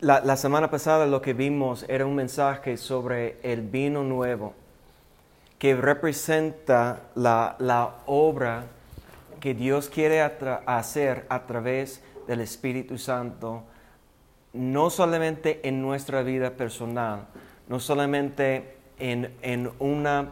La, 0.00 0.20
la 0.20 0.36
semana 0.36 0.70
pasada 0.70 1.06
lo 1.06 1.22
que 1.22 1.32
vimos 1.32 1.86
era 1.88 2.04
un 2.04 2.14
mensaje 2.14 2.76
sobre 2.76 3.38
el 3.42 3.62
vino 3.62 4.02
nuevo, 4.02 4.52
que 5.58 5.74
representa 5.74 7.04
la, 7.14 7.56
la 7.58 7.94
obra 8.04 8.66
que 9.40 9.54
Dios 9.54 9.88
quiere 9.88 10.20
atra- 10.22 10.62
hacer 10.66 11.24
a 11.30 11.46
través 11.46 12.02
del 12.26 12.42
Espíritu 12.42 12.98
Santo, 12.98 13.62
no 14.52 14.90
solamente 14.90 15.66
en 15.66 15.80
nuestra 15.80 16.22
vida 16.22 16.50
personal, 16.50 17.28
no 17.68 17.80
solamente 17.80 18.76
en, 18.98 19.34
en 19.40 19.70
una, 19.78 20.30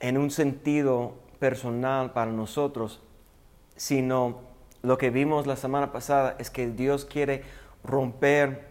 en 0.00 0.16
un 0.16 0.30
sentido 0.30 1.14
personal 1.38 2.12
para 2.14 2.32
nosotros, 2.32 3.02
sino 3.76 4.45
lo 4.86 4.98
que 4.98 5.10
vimos 5.10 5.48
la 5.48 5.56
semana 5.56 5.90
pasada 5.90 6.36
es 6.38 6.48
que 6.48 6.68
Dios 6.68 7.04
quiere 7.04 7.42
romper 7.82 8.68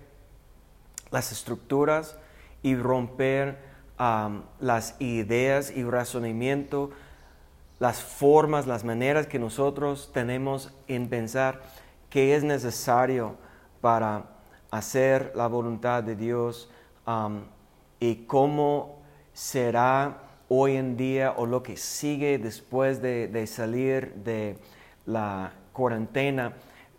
las 1.11 1.33
estructuras 1.33 2.17
y 2.63 2.77
romper 2.77 3.57
las 4.61 4.95
ideas 5.01 5.71
y 5.75 5.83
razonamiento, 5.83 6.91
las 7.79 8.01
formas, 8.01 8.65
las 8.65 8.85
maneras 8.85 9.27
que 9.27 9.39
nosotros 9.39 10.11
tenemos 10.13 10.73
en 10.87 11.09
pensar 11.09 11.61
que 12.09 12.33
es 12.33 12.45
necesario 12.45 13.35
para 13.81 14.23
hacer 14.71 15.33
la 15.35 15.47
voluntad 15.47 16.01
de 16.01 16.15
Dios 16.15 16.69
y 17.99 18.15
cómo 18.25 19.01
será 19.33 20.19
hoy 20.47 20.77
en 20.77 20.95
día 20.95 21.33
o 21.35 21.45
lo 21.45 21.61
que 21.61 21.75
sigue 21.75 22.37
después 22.37 23.01
de, 23.01 23.27
de 23.27 23.47
salir 23.47 24.13
de 24.13 24.57
la 25.05 25.51
cuarentena, 25.75 26.53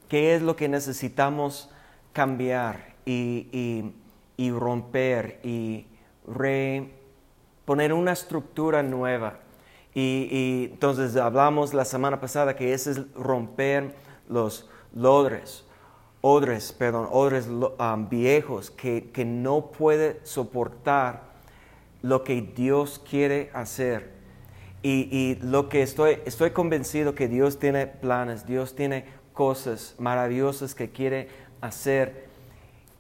qué 0.09 0.37
es 0.37 0.43
lo 0.43 0.55
que 0.55 0.69
necesitamos 0.69 1.71
cambiar 2.13 2.95
y, 3.05 3.49
y- 4.37 4.51
romper 4.53 5.41
y 5.43 5.87
poner 7.65 7.93
una 7.93 8.13
estructura 8.13 8.83
nueva. 8.83 9.41
Y, 9.95 10.69
entonces 10.73 11.17
hablamos 11.17 11.73
la 11.73 11.85
semana 11.87 12.21
pasada 12.21 12.55
que 12.55 12.75
ese 12.75 12.91
es 12.93 13.13
romper 13.15 13.95
los 14.29 14.69
lodres, 14.95 15.65
odres, 16.21 16.73
perdón, 16.73 17.09
odres 17.11 17.49
viejos 18.11 18.71
que, 18.71 19.11
que 19.11 19.25
no 19.25 19.71
puede 19.73 20.21
soportar 20.25 21.23
lo 22.03 22.25
que 22.25 22.43
Dios 22.43 23.03
quiere 23.09 23.51
hacer. 23.55 24.16
Y, 24.89 25.37
lo 25.43 25.69
que 25.69 25.83
estoy, 25.83 26.19
estoy 26.27 26.53
convencido 26.53 27.17
que 27.17 27.27
Dios 27.27 27.59
tiene 27.59 27.89
planes, 27.89 28.47
Dios 28.47 28.77
tiene 28.77 29.05
cosas 29.33 29.97
maravillosas 29.99 30.77
que 30.77 30.91
quiere 30.91 31.29
hacer, 31.61 32.29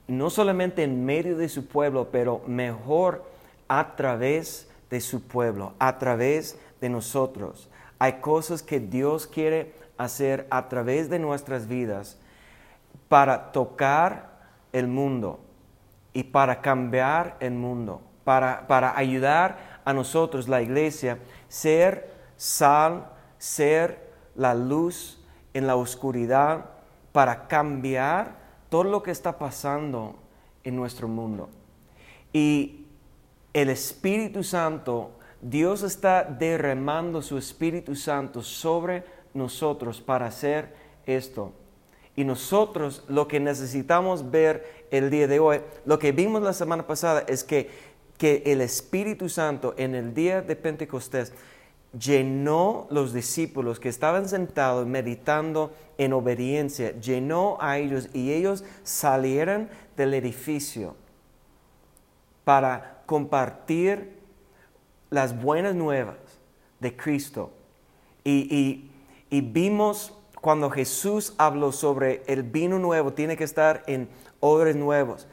no 0.08 0.28
solamente 0.28 0.82
en 0.82 1.04
medio 1.04 1.36
de 1.36 1.48
su 1.48 1.68
pueblo, 1.68 2.08
pero 2.10 2.42
mejor 2.48 3.24
a 3.68 3.94
través 3.94 4.68
de 4.90 5.00
su 5.00 5.28
pueblo, 5.28 5.74
a 5.78 5.96
través 5.98 6.58
de 6.80 6.88
nosotros. 6.88 7.70
Hay 8.00 8.14
cosas 8.14 8.64
que 8.64 8.80
Dios 8.80 9.28
quiere 9.28 9.72
hacer 9.96 10.48
a 10.50 10.68
través 10.68 11.08
de 11.08 11.20
nuestras 11.20 11.68
vidas 11.68 12.18
para 13.08 13.52
tocar 13.52 14.40
el 14.72 14.88
mundo 14.88 15.38
y 16.12 16.24
para 16.24 16.62
cambiar 16.62 17.36
el 17.38 17.52
mundo, 17.52 18.02
para, 18.24 18.66
para 18.66 18.98
ayudar 18.98 19.75
a 19.86 19.94
nosotros, 19.94 20.48
la 20.48 20.60
iglesia, 20.60 21.18
ser 21.48 22.12
sal, 22.36 23.08
ser 23.38 24.12
la 24.34 24.54
luz 24.54 25.18
en 25.54 25.66
la 25.66 25.76
oscuridad, 25.76 26.66
para 27.12 27.48
cambiar 27.48 28.36
todo 28.68 28.84
lo 28.84 29.02
que 29.02 29.12
está 29.12 29.38
pasando 29.38 30.16
en 30.64 30.76
nuestro 30.76 31.08
mundo. 31.08 31.48
Y 32.32 32.84
el 33.54 33.70
Espíritu 33.70 34.42
Santo, 34.42 35.12
Dios 35.40 35.82
está 35.82 36.24
derramando 36.24 37.22
su 37.22 37.38
Espíritu 37.38 37.94
Santo 37.94 38.42
sobre 38.42 39.04
nosotros 39.32 40.00
para 40.02 40.26
hacer 40.26 40.74
esto. 41.06 41.52
Y 42.16 42.24
nosotros 42.24 43.04
lo 43.08 43.28
que 43.28 43.38
necesitamos 43.38 44.30
ver 44.30 44.86
el 44.90 45.10
día 45.10 45.28
de 45.28 45.38
hoy, 45.38 45.60
lo 45.84 45.98
que 45.98 46.12
vimos 46.12 46.42
la 46.42 46.52
semana 46.52 46.86
pasada 46.86 47.24
es 47.28 47.44
que, 47.44 47.95
que 48.18 48.42
el 48.46 48.60
Espíritu 48.60 49.28
Santo 49.28 49.74
en 49.76 49.94
el 49.94 50.14
día 50.14 50.42
de 50.42 50.56
Pentecostés 50.56 51.32
llenó 51.98 52.86
los 52.90 53.12
discípulos 53.12 53.80
que 53.80 53.88
estaban 53.88 54.28
sentados 54.28 54.86
meditando 54.86 55.72
en 55.98 56.12
obediencia, 56.12 56.98
llenó 57.00 57.56
a 57.60 57.78
ellos 57.78 58.08
y 58.12 58.32
ellos 58.32 58.64
salieron 58.82 59.68
del 59.96 60.14
edificio 60.14 60.94
para 62.44 63.02
compartir 63.06 64.16
las 65.10 65.40
buenas 65.40 65.74
nuevas 65.74 66.16
de 66.80 66.96
Cristo. 66.96 67.52
Y, 68.24 68.90
vimos 69.30 70.12
cuando 70.40 70.70
Jesús 70.70 71.34
habló 71.38 71.72
sobre 71.72 72.22
el 72.26 72.42
vino 72.42 72.78
nuevo, 72.78 73.12
tiene 73.12 73.36
que 73.36 73.44
estar 73.44 73.82
en 73.86 74.08
odres 74.40 74.76
nuevos, 74.76 75.26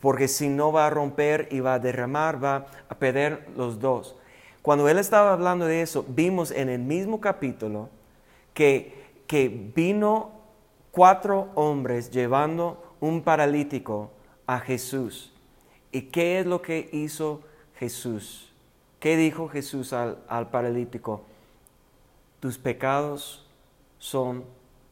porque 0.00 0.28
si 0.28 0.48
no 0.48 0.72
va 0.72 0.86
a 0.86 0.90
romper 0.90 1.48
y 1.50 1.60
va 1.60 1.74
a 1.74 1.78
derramar, 1.78 2.42
va 2.42 2.66
a 2.88 2.94
perder 2.94 3.48
los 3.56 3.80
dos. 3.80 4.16
Cuando 4.62 4.88
él 4.88 4.98
estaba 4.98 5.32
hablando 5.32 5.66
de 5.66 5.82
eso, 5.82 6.04
vimos 6.08 6.50
en 6.50 6.68
el 6.68 6.80
mismo 6.80 7.20
capítulo 7.20 7.90
que, 8.54 9.22
que 9.26 9.48
vino 9.48 10.32
cuatro 10.90 11.50
hombres 11.54 12.10
llevando 12.10 12.94
un 13.00 13.22
paralítico 13.22 14.10
a 14.46 14.58
Jesús. 14.60 15.32
¿Y 15.92 16.02
qué 16.02 16.40
es 16.40 16.46
lo 16.46 16.62
que 16.62 16.88
hizo 16.92 17.42
Jesús? 17.78 18.52
¿Qué 19.00 19.16
dijo 19.16 19.48
Jesús 19.48 19.92
al, 19.92 20.18
al 20.28 20.48
paralítico? 20.48 21.22
Tus 22.40 22.56
pecados 22.56 23.46
son 23.98 24.44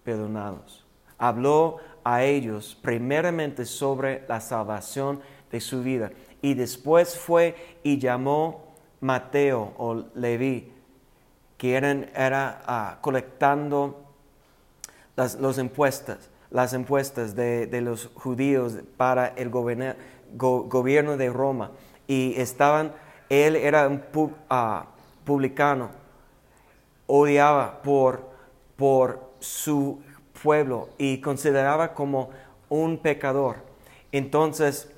perdonados. 0.04 0.84
Habló 1.19 1.78
a 2.05 2.25
ellos 2.25 2.79
primeramente 2.81 3.65
sobre 3.65 4.25
la 4.29 4.41
salvación 4.41 5.21
de 5.51 5.61
su 5.61 5.83
vida 5.83 6.11
y 6.43 6.55
después 6.55 7.17
fue 7.17 7.79
y 7.83 7.99
llamó 7.99 8.65
Mateo 9.01 9.73
o 9.79 10.05
Leví, 10.15 10.73
que 11.57 11.77
eran, 11.77 12.11
era 12.15 12.63
ah, 12.67 12.99
colectando 13.01 14.05
las, 15.17 15.37
los 15.37 15.59
impuestos, 15.59 16.31
las 16.51 16.73
impuestas 16.73 17.37
de, 17.37 17.67
de 17.67 17.81
los 17.81 18.11
judíos 18.15 18.75
para 18.97 19.29
el 19.29 19.51
gobierno 19.51 21.17
de 21.17 21.31
Roma. 21.31 21.71
Y 22.09 22.34
estaban, 22.37 22.93
él 23.29 23.55
era 23.55 23.87
un 23.87 24.03
ah, 24.51 24.87
publicano, 25.25 25.91
odiaba 27.07 27.83
por, 27.83 28.29
por 28.77 29.31
su 29.39 30.03
pueblo 30.42 30.88
y 30.98 31.20
consideraba 31.20 31.94
como 31.94 32.30
un 32.69 32.98
pecador. 32.98 33.56
Entonces, 34.10 34.91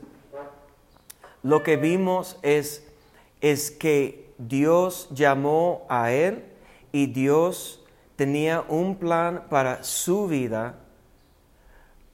lo 1.42 1.62
que 1.62 1.76
vimos 1.76 2.38
es, 2.42 2.86
es 3.40 3.70
que 3.70 4.32
Dios 4.38 5.08
llamó 5.12 5.84
a 5.88 6.10
él 6.10 6.44
y 6.90 7.06
Dios 7.06 7.84
tenía 8.16 8.64
un 8.68 8.96
plan 8.96 9.44
para 9.50 9.84
su 9.84 10.26
vida, 10.26 10.76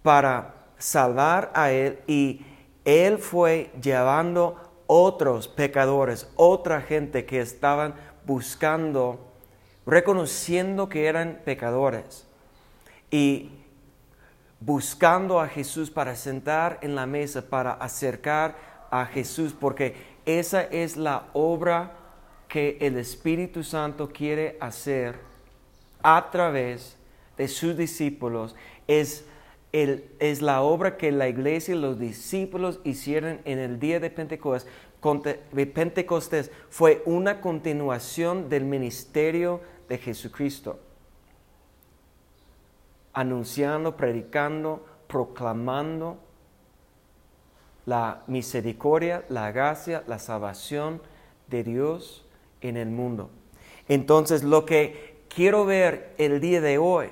para 0.03 0.55
salvar 0.79 1.53
a 1.55 1.71
él 1.71 2.01
y 2.07 2.45
él 2.85 3.19
fue 3.19 3.71
llevando 3.81 4.57
otros 4.87 5.47
pecadores, 5.47 6.29
otra 6.37 6.81
gente 6.81 7.27
que 7.27 7.41
estaban 7.41 7.95
buscando, 8.27 9.21
reconociendo 9.87 10.89
que 10.89 11.07
eran 11.07 11.41
pecadores 11.45 12.27
y 13.11 13.51
buscando 14.61 15.41
a 15.41 15.49
Jesús 15.49 15.91
para 15.91 16.15
sentar 16.17 16.79
en 16.83 16.95
la 16.95 17.07
mesa, 17.07 17.49
para 17.49 17.73
acercar 17.73 18.57
a 18.91 19.07
Jesús, 19.07 19.55
porque 19.59 19.95
esa 20.27 20.63
es 20.63 20.97
la 20.97 21.29
obra 21.33 21.93
que 22.49 22.77
el 22.81 22.99
Espíritu 22.99 23.63
Santo 23.63 24.11
quiere 24.13 24.57
hacer 24.61 25.17
a 26.03 26.31
través 26.31 26.97
de 27.37 27.49
sus 27.49 27.77
discípulos. 27.77 28.55
Es, 28.87 29.25
el- 29.73 30.05
es 30.19 30.43
la 30.43 30.61
obra 30.63 30.97
que 30.97 31.13
la 31.13 31.29
iglesia 31.29 31.75
y 31.75 31.79
los 31.79 31.99
discípulos 31.99 32.81
hicieron 32.85 33.41
en 33.45 33.59
el 33.59 33.79
día 33.79 34.01
de 34.01 34.11
Pentecostés. 34.11 34.71
Pentecostés 35.73 36.51
fue 36.69 37.03
una 37.07 37.41
continuación 37.41 38.49
del 38.49 38.65
ministerio 38.65 39.61
de 39.89 39.97
Jesucristo 39.99 40.79
anunciando, 43.13 43.97
predicando, 43.97 44.85
proclamando 45.07 46.19
la 47.87 48.23
misericordia, 48.27 49.25
la 49.29 49.51
gracia, 49.51 50.05
la 50.07 50.19
salvación 50.19 51.03
de 51.49 51.65
Dios 51.65 52.25
en 52.61 52.77
el 52.77 52.91
mundo. 52.91 53.31
Entonces, 53.89 54.45
lo 54.45 54.65
que 54.65 55.25
quiero 55.29 55.65
ver 55.65 56.15
el 56.19 56.41
día 56.41 56.61
de 56.61 56.79
hoy 56.79 57.09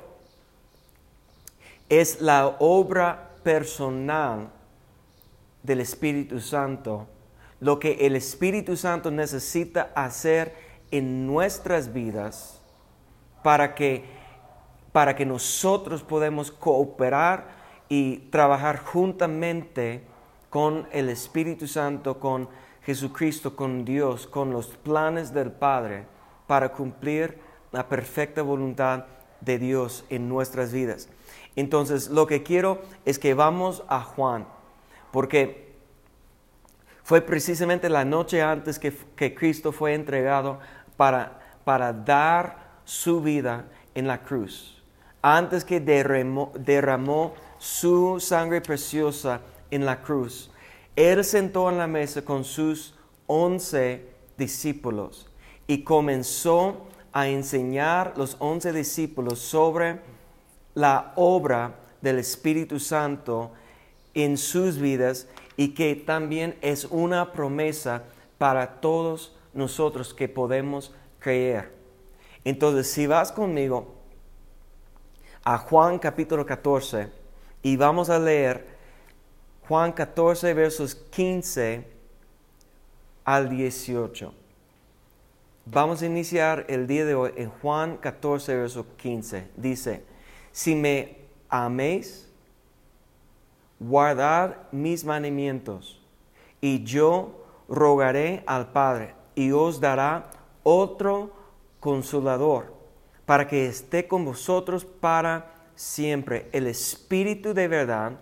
es 1.89 2.21
la 2.21 2.57
obra 2.59 3.31
personal 3.43 4.51
del 5.63 5.81
Espíritu 5.81 6.41
Santo, 6.41 7.07
lo 7.61 7.79
que 7.79 8.07
el 8.07 8.15
Espíritu 8.15 8.77
Santo 8.77 9.11
necesita 9.11 9.91
hacer 9.95 10.55
en 10.91 11.27
nuestras 11.27 11.93
vidas 11.93 12.61
para 13.43 13.75
que, 13.75 14.05
para 14.99 15.15
que 15.15 15.25
nosotros 15.25 16.03
podamos 16.03 16.51
cooperar 16.51 17.47
y 17.89 18.17
trabajar 18.33 18.81
juntamente 18.81 20.03
con 20.51 20.89
el 20.91 21.09
Espíritu 21.09 21.69
Santo, 21.69 22.19
con 22.19 22.49
Jesucristo, 22.83 23.55
con 23.55 23.85
Dios, 23.85 24.27
con 24.27 24.51
los 24.51 24.67
planes 24.67 25.33
del 25.33 25.53
Padre, 25.53 26.07
para 26.49 26.73
cumplir 26.73 27.39
la 27.71 27.89
perfecta 27.89 28.43
voluntad 28.43 29.05
de 29.41 29.61
Dios 29.61 30.05
en 30.11 30.29
nuestras 30.29 30.73
vidas. 30.73 31.09
Entonces, 31.55 32.09
lo 32.09 32.27
que 32.27 32.43
quiero 32.43 32.83
es 33.05 33.21
que 33.21 33.35
vamos 33.35 33.85
a 33.87 34.01
Juan, 34.01 34.49
porque 35.13 35.77
fue 37.05 37.21
precisamente 37.21 37.89
la 37.89 38.05
noche 38.05 38.43
antes 38.43 38.81
que, 38.81 39.33
Cristo 39.33 39.71
fue 39.71 39.95
entregado 39.95 40.59
para, 40.97 41.39
para 41.63 41.93
dar 41.93 42.81
su 42.85 43.21
vida 43.21 43.67
en 43.95 44.09
la 44.09 44.25
cruz, 44.25 44.78
antes 45.23 45.65
que 45.65 45.81
derramó, 45.81 46.53
derramó 46.59 47.35
su 47.59 48.21
sangre 48.21 48.61
preciosa 48.61 49.41
en 49.71 49.85
la 49.85 50.03
cruz. 50.03 50.51
Él 50.97 51.25
sentó 51.25 51.69
en 51.69 51.79
la 51.79 51.87
mesa 51.87 52.23
con 52.25 52.45
sus 52.45 52.95
once 53.27 54.07
discípulos 54.37 55.29
y 55.67 55.83
comenzó 55.83 56.87
a 57.13 57.29
enseñar 57.29 58.15
los 58.17 58.37
once 58.39 58.73
discípulos 58.73 59.39
sobre 59.39 60.01
la 60.75 61.13
obra 61.17 61.75
del 62.01 62.19
Espíritu 62.19 62.79
Santo 62.79 63.53
en 64.15 64.37
sus 64.37 64.79
vidas 64.79 65.29
y 65.57 65.75
que 65.75 65.97
también 65.97 66.57
es 66.63 66.85
una 66.85 67.33
promesa 67.33 68.05
para 68.39 68.81
todos 68.81 69.37
nosotros 69.53 70.15
que 70.15 70.29
podemos 70.29 70.95
creer. 71.19 71.73
Entonces, 72.45 72.89
si 72.89 73.07
vas 73.07 73.33
conmigo 73.33 73.98
a 75.45 75.59
Juan 75.59 75.99
capítulo 75.99 76.45
14 76.45 77.11
y 77.63 77.77
vamos 77.77 78.11
a 78.11 78.19
leer 78.19 78.67
Juan 79.67 79.93
14 79.93 80.55
versos 80.55 80.95
15 80.95 81.87
al 83.25 83.51
18. 83.51 84.33
Vamos 85.71 86.01
a 86.01 86.07
iniciar 86.07 86.65
el 86.69 86.87
día 86.87 87.05
de 87.05 87.15
hoy 87.15 87.33
en 87.37 87.51
Juan 87.51 87.99
14, 87.99 88.57
verso 88.57 88.87
15. 88.97 89.49
Dice, 89.55 90.03
si 90.51 90.75
me 90.75 91.19
améis, 91.51 92.27
guardad 93.79 94.57
mis 94.73 95.05
mandamientos, 95.05 96.01
y 96.63 96.85
yo 96.85 97.45
rogaré 97.69 98.43
al 98.47 98.73
Padre, 98.73 99.15
y 99.35 99.53
os 99.53 99.79
dará 99.79 100.31
otro 100.63 101.33
consolador, 101.81 102.73
para 103.29 103.47
que 103.47 103.67
esté 103.67 104.09
con 104.09 104.25
vosotros 104.25 104.87
para 104.87 105.51
siempre, 105.75 106.49
el 106.53 106.67
Espíritu 106.67 107.53
de 107.53 107.69
verdad, 107.69 108.13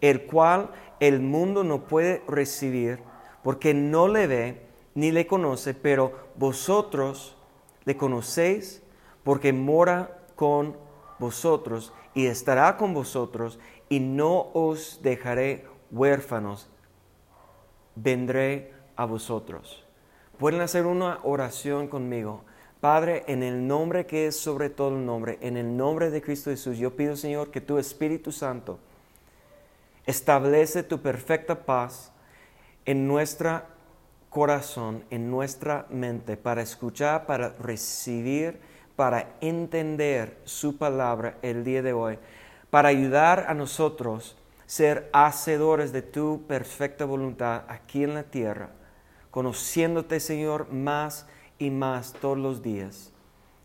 el 0.00 0.24
cual 0.24 0.70
el 1.00 1.20
mundo 1.20 1.64
no 1.64 1.86
puede 1.86 2.22
recibir, 2.26 2.98
porque 3.42 3.74
no 3.74 4.08
le 4.08 4.26
ve 4.26 4.62
ni 4.94 5.12
le 5.12 5.26
conoce, 5.26 5.74
pero 5.74 6.30
vosotros 6.36 7.36
le 7.84 7.98
conocéis 7.98 8.82
porque 9.22 9.52
mora 9.52 10.18
con 10.34 10.78
vosotros 11.18 11.92
y 12.14 12.24
estará 12.24 12.78
con 12.78 12.94
vosotros 12.94 13.58
y 13.90 14.00
no 14.00 14.48
os 14.54 15.00
dejaré 15.02 15.66
huérfanos, 15.90 16.70
vendré 17.96 18.72
a 18.96 19.04
vosotros. 19.04 19.84
Pueden 20.38 20.62
hacer 20.62 20.86
una 20.86 21.18
oración 21.22 21.86
conmigo. 21.86 22.47
Padre, 22.80 23.24
en 23.26 23.42
el 23.42 23.66
nombre 23.66 24.06
que 24.06 24.28
es 24.28 24.36
sobre 24.36 24.70
todo 24.70 24.96
el 24.96 25.04
nombre, 25.04 25.38
en 25.40 25.56
el 25.56 25.76
nombre 25.76 26.10
de 26.10 26.22
Cristo 26.22 26.50
Jesús, 26.50 26.78
yo 26.78 26.94
pido, 26.94 27.16
Señor, 27.16 27.50
que 27.50 27.60
tu 27.60 27.78
Espíritu 27.78 28.30
Santo 28.30 28.78
establece 30.06 30.84
tu 30.84 31.02
perfecta 31.02 31.66
paz 31.66 32.12
en 32.84 33.08
nuestra 33.08 33.66
corazón, 34.30 35.04
en 35.10 35.28
nuestra 35.28 35.86
mente, 35.90 36.36
para 36.36 36.62
escuchar, 36.62 37.26
para 37.26 37.50
recibir, 37.58 38.60
para 38.94 39.34
entender 39.40 40.38
su 40.44 40.78
palabra 40.78 41.36
el 41.42 41.64
día 41.64 41.82
de 41.82 41.92
hoy, 41.92 42.18
para 42.70 42.90
ayudar 42.90 43.46
a 43.48 43.54
nosotros 43.54 44.36
ser 44.66 45.10
hacedores 45.12 45.92
de 45.92 46.02
tu 46.02 46.44
perfecta 46.46 47.06
voluntad 47.06 47.64
aquí 47.68 48.04
en 48.04 48.14
la 48.14 48.22
tierra, 48.22 48.70
conociéndote, 49.32 50.20
Señor, 50.20 50.70
más 50.72 51.26
y 51.58 51.70
más 51.70 52.12
todos 52.12 52.38
los 52.38 52.62
días, 52.62 53.10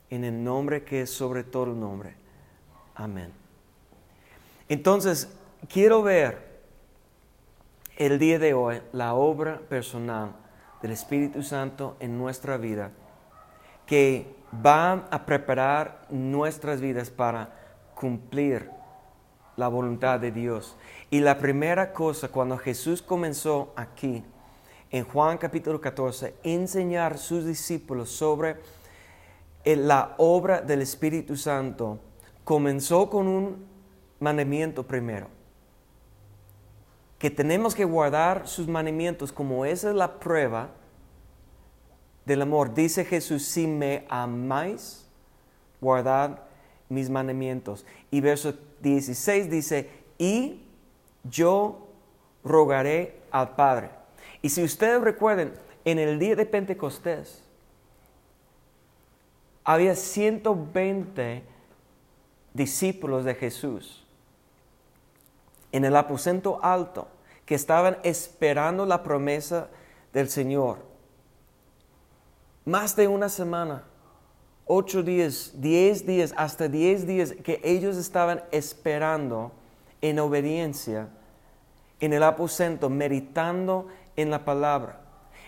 en 0.09 0.23
el 0.23 0.43
nombre 0.43 0.83
que 0.83 1.01
es 1.01 1.09
sobre 1.09 1.43
todo 1.43 1.65
el 1.65 1.79
nombre. 1.79 2.15
Amén. 2.95 3.31
Entonces, 4.69 5.35
quiero 5.67 6.03
ver 6.03 6.53
el 7.97 8.19
día 8.19 8.39
de 8.39 8.53
hoy 8.53 8.81
la 8.91 9.13
obra 9.13 9.59
personal 9.69 10.31
del 10.81 10.91
Espíritu 10.91 11.43
Santo 11.43 11.95
en 11.99 12.17
nuestra 12.17 12.57
vida, 12.57 12.91
que 13.85 14.35
va 14.65 15.07
a 15.09 15.25
preparar 15.25 16.05
nuestras 16.09 16.81
vidas 16.81 17.09
para 17.09 17.53
cumplir 17.95 18.69
la 19.55 19.67
voluntad 19.67 20.19
de 20.19 20.31
Dios. 20.31 20.75
Y 21.09 21.19
la 21.19 21.37
primera 21.37 21.93
cosa, 21.93 22.29
cuando 22.29 22.57
Jesús 22.57 23.01
comenzó 23.01 23.73
aquí, 23.75 24.23
en 24.93 25.03
Juan 25.05 25.39
capítulo 25.39 25.81
14, 25.81 26.35
enseñar 26.43 27.13
a 27.13 27.17
sus 27.17 27.47
discípulos 27.47 28.11
sobre 28.11 28.57
la 29.65 30.13
obra 30.19 30.61
del 30.61 30.83
Espíritu 30.83 31.35
Santo, 31.35 31.97
comenzó 32.43 33.09
con 33.09 33.27
un 33.27 33.65
mandamiento 34.19 34.83
primero 34.83 35.29
que 37.17 37.31
tenemos 37.31 37.73
que 37.73 37.85
guardar 37.85 38.47
sus 38.47 38.67
mandamientos 38.67 39.31
como 39.31 39.65
esa 39.65 39.89
es 39.89 39.95
la 39.95 40.19
prueba 40.19 40.69
del 42.25 42.43
amor. 42.43 42.75
Dice 42.75 43.03
Jesús, 43.03 43.45
si 43.45 43.65
me 43.65 44.05
amáis, 44.09 45.07
guardad 45.81 46.37
mis 46.87 47.09
mandamientos. 47.09 47.83
Y 48.11 48.21
verso 48.21 48.53
16 48.81 49.49
dice, 49.49 49.89
y 50.19 50.61
yo 51.23 51.88
rogaré 52.43 53.23
al 53.31 53.55
Padre. 53.55 54.02
Y 54.43 54.50
si 54.50 54.62
ustedes 54.62 55.01
recuerden, 55.01 55.53
en 55.85 55.97
el 56.00 56.19
día 56.19 56.35
de 56.35 56.45
Pentecostés, 56.45 57.41
había 59.63 59.95
120 59.95 61.43
discípulos 62.53 63.23
de 63.23 63.35
Jesús 63.35 64.05
en 65.71 65.85
el 65.85 65.95
aposento 65.95 66.59
alto 66.62 67.07
que 67.45 67.55
estaban 67.55 67.97
esperando 68.03 68.85
la 68.85 69.01
promesa 69.01 69.69
del 70.12 70.27
Señor. 70.29 70.79
Más 72.65 72.97
de 72.97 73.07
una 73.07 73.29
semana, 73.29 73.85
ocho 74.65 75.03
días, 75.03 75.53
diez 75.55 76.05
días, 76.05 76.33
hasta 76.35 76.67
diez 76.67 77.07
días 77.07 77.33
que 77.43 77.62
ellos 77.63 77.95
estaban 77.95 78.43
esperando 78.51 79.53
en 80.01 80.19
obediencia 80.19 81.07
en 82.03 82.12
el 82.12 82.23
aposento, 82.23 82.89
meditando 82.89 83.88
en 84.15 84.29
la 84.32 84.46
palabra. 84.46 85.01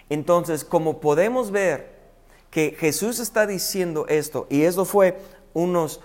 Entonces, 0.10 0.63
como 0.63 1.00
podemos 1.00 1.51
ver 1.51 1.95
que 2.51 2.75
Jesús 2.77 3.19
está 3.19 3.48
diciendo 3.48 4.05
esto, 4.07 4.48
y 4.50 4.63
eso 4.63 4.86
fue 4.86 5.17
unos 5.53 6.01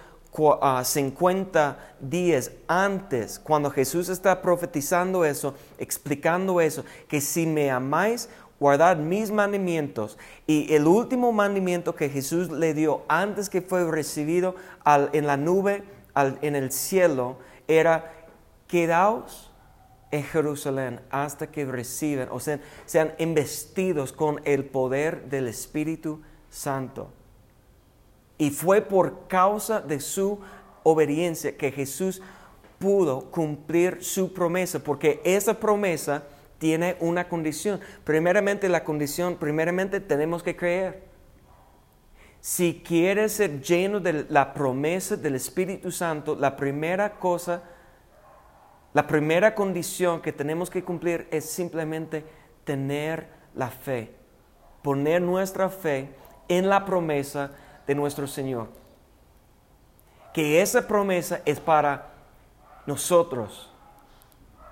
50 0.85 1.79
días 2.01 2.53
antes, 2.69 3.39
cuando 3.39 3.71
Jesús 3.71 4.09
está 4.09 4.41
profetizando 4.41 5.25
eso, 5.25 5.55
explicando 5.79 6.61
eso, 6.61 6.85
que 7.09 7.21
si 7.21 7.47
me 7.47 7.71
amáis, 7.71 8.29
guardad 8.59 8.97
mis 8.97 9.31
mandamientos. 9.31 10.19
Y 10.47 10.73
el 10.75 10.87
último 10.87 11.33
mandamiento 11.33 11.95
que 11.95 12.09
Jesús 12.09 12.51
le 12.51 12.75
dio 12.75 13.03
antes 13.09 13.51
que 13.51 13.63
fue 13.63 13.91
recibido 13.91 14.55
en 15.13 15.27
la 15.27 15.37
nube, 15.37 15.83
en 16.15 16.57
el 16.57 16.71
cielo, 16.71 17.37
era, 17.67 18.13
quedaos 18.69 19.50
en 20.11 20.25
Jerusalén 20.25 21.01
hasta 21.11 21.51
que 21.51 21.65
reciban, 21.65 22.29
o 22.31 22.41
sea, 22.41 22.61
sean 22.87 23.13
investidos 23.19 24.13
con 24.13 24.41
el 24.45 24.65
poder 24.65 25.29
del 25.29 25.47
Espíritu 25.49 26.21
Santo. 26.51 27.13
Y 28.39 28.51
fue 28.51 28.81
por 28.81 29.29
causa 29.29 29.81
de 29.81 30.01
su 30.01 30.41
obediencia 30.83 31.57
que 31.57 31.71
Jesús 31.71 32.23
pudo 32.79 33.31
cumplir 33.31 34.03
su 34.03 34.33
promesa, 34.33 34.79
porque 34.81 35.21
esa 35.25 35.61
promesa 35.61 36.25
tiene 36.59 36.97
una 37.01 37.29
condición. 37.29 37.81
Primeramente 38.05 38.69
la 38.69 38.83
condición, 38.83 39.37
primeramente 39.37 40.01
tenemos 40.01 40.43
que 40.43 40.57
creer. 40.57 41.03
Si 42.41 42.83
quieres 42.85 43.33
ser 43.33 43.61
lleno 43.61 44.01
de 44.01 44.25
la 44.29 44.55
promesa 44.55 45.17
del 45.17 45.35
Espíritu 45.35 45.93
Santo, 45.93 46.35
la 46.35 46.57
primera 46.57 47.19
cosa 47.19 47.63
La 48.93 49.07
primera 49.07 49.55
condición 49.55 50.21
que 50.21 50.33
tenemos 50.33 50.69
que 50.69 50.83
cumplir 50.83 51.29
es 51.31 51.45
simplemente 51.45 52.25
tener 52.65 53.29
la 53.55 53.69
fe, 53.69 54.13
poner 54.83 55.23
nuestra 55.23 55.69
fe 55.69 56.11
en 56.49 56.69
la 56.69 56.85
promesa 56.85 57.53
de 57.87 57.95
nuestro 57.95 58.27
Señor. 58.27 58.69
Que 60.35 60.61
esa 60.61 60.87
promesa 60.87 61.41
es 61.45 61.61
para 61.61 62.11
nosotros. 62.87 63.71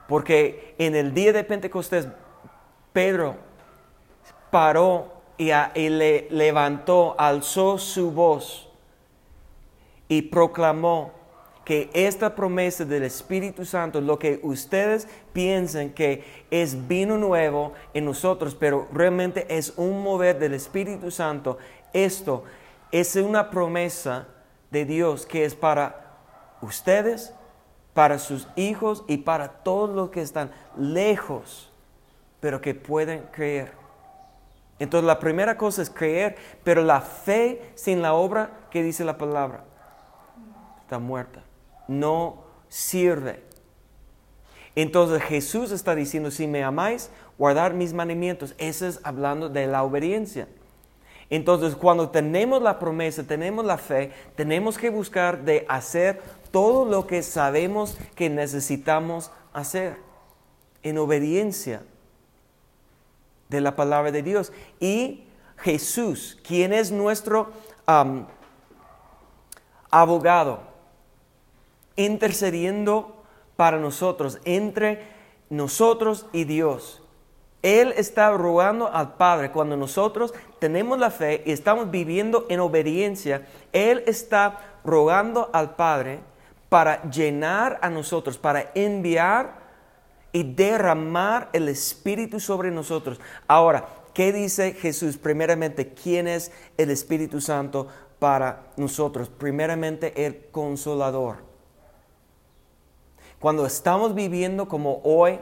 Porque 0.09 0.75
en 0.79 0.97
el 0.97 1.15
día 1.15 1.33
de 1.33 1.45
Pentecostés, 1.45 2.09
Pedro 2.93 3.37
paró 4.51 5.13
y, 5.37 5.51
le 5.89 6.29
levantó, 6.31 7.15
alzó 7.19 7.79
su 7.79 8.11
voz 8.11 8.69
y 10.09 10.23
proclamó 10.23 11.13
que 11.69 11.91
esta 11.93 12.35
promesa 12.35 12.87
del 12.87 13.03
Espíritu 13.03 13.67
Santo, 13.67 14.01
lo 14.01 14.19
que 14.19 14.41
ustedes 14.43 15.07
piensan 15.35 15.91
que 15.91 16.25
es 16.51 16.89
vino 16.89 17.19
nuevo 17.19 17.75
en 17.93 18.07
nosotros, 18.07 18.55
pero 18.55 18.89
realmente 18.91 19.45
es 19.55 19.75
un 19.77 20.03
mover 20.03 20.39
del 20.39 20.55
Espíritu 20.55 21.11
Santo, 21.11 21.59
esto 21.93 22.45
es 22.91 23.15
una 23.17 23.51
promesa 23.51 24.29
de 24.71 24.87
Dios 24.87 25.27
que 25.27 25.45
es 25.45 25.55
para 25.55 26.17
ustedes, 26.63 27.35
para 27.93 28.19
sus 28.19 28.49
hijos 28.57 29.05
y 29.07 29.19
para 29.19 29.49
todos 29.49 29.95
los 29.95 30.09
que 30.09 30.23
están 30.23 30.51
lejos, 30.75 31.71
pero 32.41 32.63
que 32.63 32.75
pueden 32.75 33.25
creer. 33.31 33.73
Entonces 34.79 35.07
la 35.07 35.19
primera 35.19 35.59
cosa 35.59 35.83
es 35.83 35.91
creer, 35.91 36.35
pero 36.65 36.83
la 36.83 37.03
fe 37.03 37.73
sin 37.75 38.01
la 38.01 38.15
obra, 38.15 38.53
¿qué 38.71 38.83
dice 38.83 39.05
la 39.05 39.19
palabra? 39.19 39.65
Está 40.81 40.99
muerta 40.99 41.43
no 41.89 42.45
sirve. 42.69 43.43
Entonces 44.77 45.21
Jesús 45.23 45.73
está 45.73 45.97
diciendo, 45.97 46.31
si 46.31 46.47
me 46.47 46.63
amáis, 46.63 47.11
guardar 47.37 47.75
mis 47.75 47.93
mandamientos. 47.93 48.55
Eso 48.59 48.87
es 48.87 49.01
hablando 49.03 49.49
de 49.49 49.67
la 49.67 49.83
obediencia. 49.83 50.47
Entonces 51.31 51.75
cuando 51.75 52.11
tenemos 52.11 52.63
la 52.63 52.79
promesa, 52.79 53.25
tenemos 53.25 53.65
la 53.65 53.77
fe, 53.77 54.13
tenemos 54.37 54.79
que 54.79 54.91
buscar 54.91 55.45
de 55.45 55.67
hacer 55.69 56.23
todo 56.51 56.85
lo 56.85 57.07
que 57.07 57.23
sabemos 57.23 57.99
que 58.15 58.31
necesitamos 58.31 59.31
hacer 59.53 59.97
en 60.83 60.99
obediencia 60.99 61.83
de 63.49 63.61
la 63.61 63.75
palabra 63.77 64.13
de 64.13 64.23
Dios. 64.23 64.53
Y 64.81 65.25
Jesús, 65.57 66.39
quien 66.47 66.73
es 66.73 66.93
nuestro 66.93 67.51
abogado, 69.91 70.68
intercediendo 71.99 73.23
para 73.57 73.79
nosotros, 73.79 74.39
entre 74.45 75.03
nosotros 75.51 76.27
y 76.33 76.45
Dios. 76.45 77.03
Él 77.63 77.93
está 77.97 78.31
rogando 78.31 78.89
al 78.93 79.15
Padre 79.17 79.51
cuando 79.51 79.77
nosotros 79.77 80.33
tenemos 80.61 80.99
la 80.99 81.11
fe 81.11 81.43
y 81.45 81.51
estamos 81.51 81.91
viviendo 81.91 82.47
en 82.49 82.61
obediencia. 82.61 83.47
Él 83.73 84.05
está 84.07 84.79
rogando 84.85 85.51
al 85.53 85.75
Padre 85.75 86.21
para 86.69 87.03
llenar 87.11 87.79
a 87.83 87.91
nosotros, 87.91 88.39
para 88.39 88.71
enviar 88.75 89.59
y 90.33 90.45
derramar 90.45 91.49
el 91.53 91.69
Espíritu 91.69 92.39
sobre 92.39 92.71
nosotros. 92.71 93.21
Ahora, 93.49 93.89
¿qué 94.15 94.33
dice 94.33 94.73
Jesús? 94.75 95.17
Primeramente, 95.17 95.95
¿quién 95.95 96.29
es 96.29 96.53
el 96.77 96.91
Espíritu 96.91 97.41
Santo 97.41 97.89
para 98.21 98.67
nosotros? 98.77 99.31
Primeramente, 99.31 100.27
el 100.27 100.47
consolador. 100.53 101.48
Cuando 103.41 103.67
estamos 103.67 104.15
viviendo 104.15 104.67
como 104.69 105.01
hoy, 105.05 105.39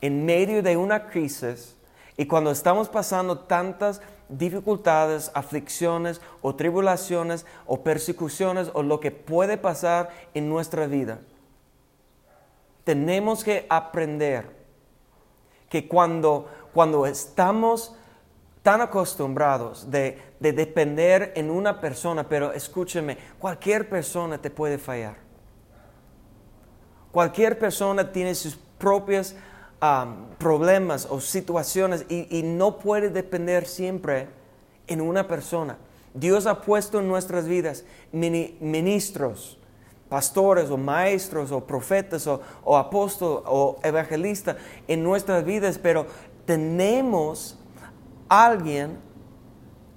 en 0.00 0.26
medio 0.26 0.62
de 0.62 0.76
una 0.76 1.06
crisis, 1.08 1.74
y 2.16 2.26
cuando 2.26 2.50
estamos 2.50 2.88
pasando 2.88 3.38
tantas 3.38 4.02
dificultades, 4.28 5.30
aflicciones 5.34 6.20
o 6.42 6.54
tribulaciones 6.54 7.46
o 7.66 7.82
persecuciones 7.82 8.70
o 8.74 8.82
lo 8.82 9.00
que 9.00 9.10
puede 9.10 9.56
pasar 9.56 10.10
en 10.34 10.50
nuestra 10.50 10.86
vida, 10.86 11.20
tenemos 12.84 13.42
que 13.42 13.66
aprender 13.70 14.50
que 15.70 15.88
cuando, 15.88 16.48
cuando 16.74 17.06
estamos 17.06 17.94
tan 18.62 18.80
acostumbrados 18.80 19.90
de, 19.90 20.20
de 20.40 20.52
depender 20.52 21.32
en 21.36 21.50
una 21.50 21.80
persona, 21.80 22.28
pero 22.28 22.52
escúcheme, 22.52 23.16
cualquier 23.38 23.88
persona 23.88 24.38
te 24.38 24.50
puede 24.50 24.76
fallar. 24.76 25.27
Cualquier 27.12 27.58
persona 27.58 28.12
tiene 28.12 28.34
sus 28.34 28.58
propios 28.78 29.34
problemas 30.38 31.06
o 31.08 31.20
situaciones 31.20 32.04
y, 32.08 32.42
no 32.42 32.78
puede 32.78 33.10
depender 33.10 33.66
siempre 33.66 34.28
en 34.86 35.00
una 35.00 35.28
persona. 35.28 35.78
Dios 36.14 36.46
ha 36.46 36.62
puesto 36.62 36.98
en 36.98 37.06
nuestras 37.06 37.46
vidas 37.46 37.84
ministros, 38.10 39.58
pastores 40.08 40.70
o 40.70 40.76
maestros 40.76 41.52
o 41.52 41.64
profetas 41.64 42.26
o, 42.26 42.40
o 42.64 42.76
apóstoles 42.76 43.44
o 43.46 43.78
evangelistas 43.84 44.56
en 44.88 45.04
nuestras 45.04 45.44
vidas, 45.44 45.78
pero 45.78 46.06
tenemos 46.44 47.58
alguien 48.28 48.98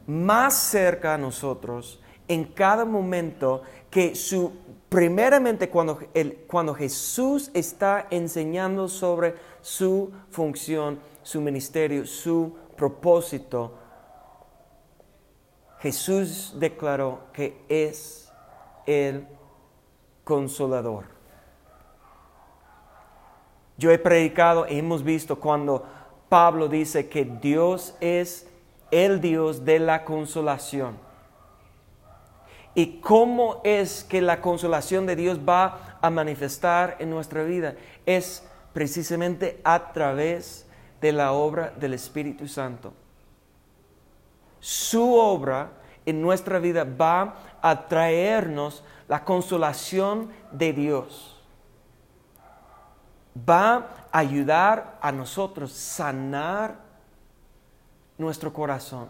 más 0.06 0.54
cerca 0.54 1.16
a 1.16 1.18
nosotros 1.18 2.02
en 2.28 2.44
cada 2.46 2.86
momento 2.86 3.64
que 3.90 4.16
su 4.16 4.52
primeramente 4.92 5.70
cuando, 5.70 6.00
cuando 6.48 6.74
Jesús 6.74 7.50
está 7.54 8.08
enseñando 8.10 8.90
sobre 8.90 9.36
su 9.62 10.12
función, 10.30 11.00
su 11.24 11.40
ministerio, 11.40 12.06
su 12.06 12.58
propósito, 12.76 13.72
Jesús 15.80 16.56
declaró 16.60 17.22
que 17.32 17.64
es 17.70 18.30
el 18.86 19.26
consolador. 20.26 21.06
Yo 23.78 23.92
he 23.92 23.98
predicado 23.98 24.66
hemos 24.68 25.06
visto 25.06 25.40
cuando 25.40 25.86
Pablo 26.28 26.68
dice 26.68 27.08
que 27.08 27.24
Dios 27.24 27.96
es 28.02 28.46
el 28.92 29.22
Dios 29.22 29.64
de 29.64 29.80
la 29.80 30.04
consolación. 30.04 31.11
¿Y 32.74 33.02
cómo 33.02 33.62
es 33.64 34.04
que 34.04 34.22
la 34.22 34.42
consolación 34.42 35.06
de 35.06 35.16
Dios 35.16 35.40
va 35.40 35.98
a 36.02 36.10
manifestar 36.10 36.96
en 37.00 37.10
nuestra 37.10 37.44
vida? 37.44 37.76
Es 38.06 38.48
precisamente 38.74 39.60
a 39.64 39.92
través 39.92 40.66
de 41.02 41.12
la 41.12 41.34
obra 41.34 41.72
del 41.72 41.94
Espíritu 41.94 42.48
Santo. 42.48 42.94
Su 44.62 45.16
obra 45.16 45.72
en 46.06 46.22
nuestra 46.22 46.60
vida 46.60 46.86
va 46.86 47.36
a 47.62 47.88
traernos 47.88 48.84
la 49.08 49.26
consolación 49.26 50.30
de 50.52 50.72
Dios. 50.72 51.38
Va 53.38 54.08
a 54.12 54.20
ayudar 54.20 54.98
a 55.02 55.12
nosotros 55.12 55.74
sanar 55.74 56.76
nuestro 58.18 58.54
corazón, 58.54 59.10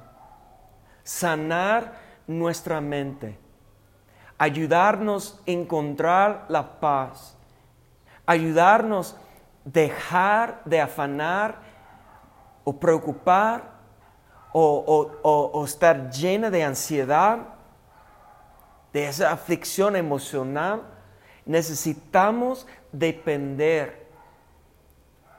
sanar 1.03 1.93
nuestra 2.25 2.81
mente 2.81 3.40
ayudarnos 4.41 5.39
a 5.45 5.51
encontrar 5.51 6.45
la 6.49 6.79
paz, 6.79 7.37
ayudarnos 8.25 9.13
a 9.13 9.17
dejar 9.65 10.63
de 10.65 10.81
afanar 10.81 11.59
o 12.63 12.79
preocupar 12.79 13.69
o, 14.51 15.63
estar 15.63 16.09
llena 16.09 16.49
de 16.49 16.63
ansiedad, 16.63 17.37
de 18.91 19.07
esa 19.07 19.31
aflicción 19.31 19.95
emocional. 19.95 20.81
Necesitamos 21.45 22.65
depender 22.91 24.07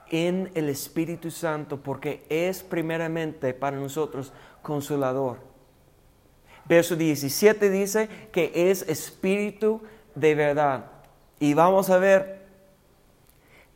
en 0.09 0.49
el 0.55 0.69
Espíritu 0.69 1.29
Santo 1.29 1.83
porque 1.83 2.25
es 2.29 2.63
primeramente 2.63 3.53
para 3.53 3.75
nosotros 3.75 4.31
consolador. 4.61 5.52
Verso 6.65 6.95
17 6.95 7.69
dice 7.69 8.09
que 8.31 8.51
es 8.53 8.83
espíritu 8.83 9.81
de 10.15 10.35
verdad. 10.35 10.85
Y 11.39 11.53
vamos 11.53 11.89
a 11.89 11.97
ver 11.97 12.41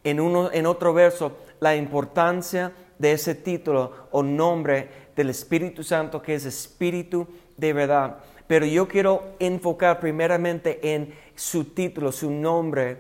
en, 0.03 0.19
uno, 0.19 0.51
en 0.51 0.65
otro 0.65 0.93
verso 0.93 1.37
la 1.59 1.75
importancia 1.75 2.71
de 2.97 3.11
ese 3.11 3.35
título 3.35 4.07
o 4.11 4.23
nombre 4.23 4.89
del 5.15 5.29
Espíritu 5.29 5.83
Santo 5.83 6.21
que 6.21 6.35
es 6.35 6.45
espíritu 6.45 7.27
de 7.57 7.73
verdad. 7.73 8.17
Pero 8.47 8.65
yo 8.65 8.87
quiero 8.87 9.35
enfocar 9.39 9.99
primeramente 9.99 10.93
en 10.93 11.13
su 11.35 11.65
título, 11.65 12.11
su 12.11 12.31
nombre, 12.31 12.97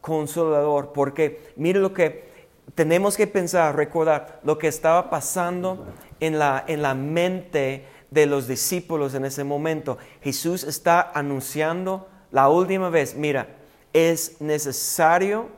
consolador, 0.00 0.92
porque 0.92 1.52
mire 1.56 1.80
lo 1.80 1.92
que 1.92 2.26
tenemos 2.74 3.16
que 3.16 3.26
pensar, 3.26 3.76
recordar 3.76 4.40
lo 4.42 4.58
que 4.58 4.68
estaba 4.68 5.10
pasando 5.10 5.86
en 6.20 6.38
la, 6.38 6.64
en 6.66 6.82
la 6.82 6.94
mente 6.94 7.84
de 8.10 8.26
los 8.26 8.46
discípulos 8.46 9.14
en 9.14 9.24
ese 9.24 9.44
momento. 9.44 9.98
Jesús 10.22 10.64
está 10.64 11.12
anunciando 11.14 12.08
la 12.30 12.48
última 12.48 12.90
vez, 12.90 13.14
mira, 13.14 13.48
es 13.92 14.40
necesario 14.40 15.48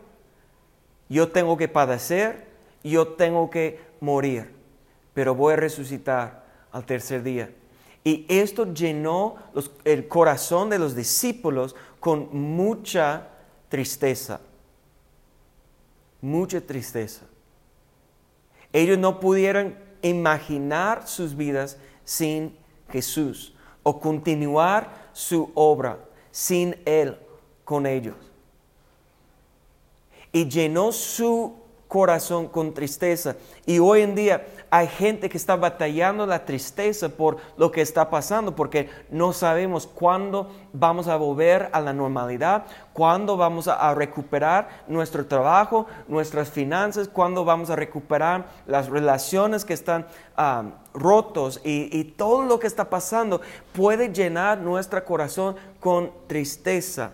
yo 1.08 1.28
tengo 1.28 1.56
que 1.56 1.68
padecer, 1.68 2.46
yo 2.84 3.08
tengo 3.08 3.48
que 3.50 3.80
morir, 4.00 4.52
pero 5.14 5.34
voy 5.34 5.54
a 5.54 5.56
resucitar 5.56 6.44
al 6.70 6.84
tercer 6.84 7.22
día. 7.22 7.50
Y 8.04 8.26
esto 8.28 8.72
llenó 8.72 9.36
el 9.84 10.06
corazón 10.06 10.70
de 10.70 10.78
los 10.78 10.94
discípulos 10.94 11.74
con 11.98 12.28
mucha 12.32 13.28
tristeza, 13.68 14.40
mucha 16.20 16.60
tristeza. 16.60 17.22
Ellos 18.72 18.98
no 18.98 19.18
pudieron 19.18 19.76
imaginar 20.02 21.08
sus 21.08 21.36
vidas 21.36 21.78
sin 22.08 22.56
Jesús 22.90 23.52
o 23.82 24.00
continuar 24.00 25.10
su 25.12 25.50
obra 25.54 25.98
sin 26.30 26.74
Él 26.86 27.18
con 27.66 27.84
ellos. 27.84 28.16
Y 30.32 30.48
llenó 30.48 30.90
su 30.90 31.54
corazón 31.88 32.49
con 32.49 32.75
tristeza. 32.75 33.37
Y 33.66 33.78
hoy 33.78 34.02
en 34.02 34.14
día 34.14 34.47
hay 34.71 34.87
gente 34.87 35.28
que 35.28 35.38
está 35.38 35.57
batallando 35.57 36.26
la 36.26 36.45
tristeza 36.45 37.09
por 37.09 37.38
lo 37.57 37.73
que 37.73 37.80
está 37.80 38.11
pasando, 38.11 38.54
porque 38.54 38.90
no 39.11 39.33
sabemos 39.33 39.87
cuándo 39.87 40.50
vamos 40.75 41.09
a 41.09 41.16
volver 41.16 41.71
a 41.73 41.80
la 41.80 41.95
normalidad, 41.95 42.66
cuándo 42.92 43.38
vamos 43.38 43.66
a, 43.68 43.95
recuperar 43.95 44.68
nuestro 44.87 45.26
trabajo, 45.26 45.87
nuestras 46.07 46.50
finanzas, 46.50 47.09
cuándo 47.09 47.45
vamos 47.45 47.71
a 47.71 47.76
recuperar 47.76 48.47
las 48.66 48.88
relaciones 48.88 49.64
que 49.64 49.73
están 49.73 50.07
ah, 50.37 50.64
rotos 50.92 51.61
y 51.64 52.04
todo 52.04 52.45
lo 52.45 52.59
que 52.59 52.66
está 52.66 52.90
pasando 52.90 53.40
puede 53.73 54.12
llenar 54.12 54.59
nuestro 54.59 55.02
corazón 55.04 55.57
con 55.80 56.12
tristeza 56.26 57.12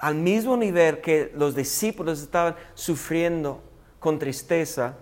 al 0.00 0.14
mismo 0.14 0.56
nivel 0.56 1.00
que 1.00 1.30
los 1.36 1.54
discípulos 1.54 2.22
estaban 2.22 2.56
sufriendo 2.74 3.62
con 3.98 4.18
tristeza, 4.18 4.96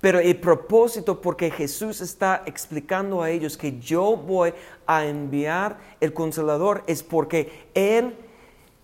pero 0.00 0.18
el 0.18 0.38
propósito, 0.38 1.20
porque 1.20 1.50
Jesús 1.50 2.00
está 2.00 2.42
explicando 2.44 3.22
a 3.22 3.30
ellos 3.30 3.56
que 3.56 3.78
yo 3.78 4.16
voy 4.16 4.52
a 4.86 5.06
enviar 5.06 5.78
el 6.00 6.12
consolador, 6.12 6.82
es 6.86 7.02
porque 7.02 7.68
Él, 7.72 8.16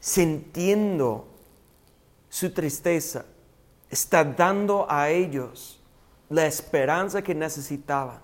sintiendo 0.01 1.27
su 2.29 2.53
tristeza, 2.53 3.27
está 3.91 4.25
dando 4.25 4.87
a 4.89 5.11
ellos 5.11 5.81
la 6.31 6.47
esperanza 6.47 7.21
que 7.21 7.35
necesitaban, 7.35 8.21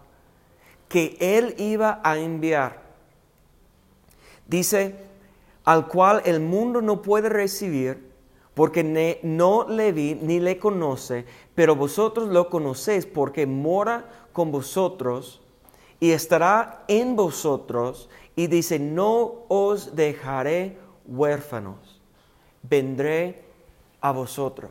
que 0.89 1.17
Él 1.21 1.55
iba 1.59 2.01
a 2.03 2.17
enviar. 2.17 2.81
Dice, 4.47 5.08
al 5.69 5.87
cual 5.87 6.23
el 6.25 6.41
mundo 6.41 6.81
no 6.81 7.03
puede 7.03 7.29
recibir, 7.29 8.11
porque 8.55 9.21
no 9.23 9.69
le 9.69 9.93
vi 9.93 10.15
ni 10.15 10.41
le 10.41 10.59
conoce, 10.59 11.27
pero 11.55 11.77
vosotros 11.77 12.29
lo 12.29 12.49
conocéis 12.49 13.05
porque 13.05 13.45
mora 13.45 14.07
con 14.33 14.51
vosotros 14.51 15.43
y 16.01 16.13
estará 16.13 16.85
en 16.89 17.17
vosotros 17.17 18.09
y 18.35 18.47
dice, 18.47 18.79
no 18.79 19.43
os 19.49 19.95
dejaré 19.95 20.79
huérfanos, 21.07 22.01
vendré 22.63 23.45
a 24.01 24.11
vosotros. 24.13 24.71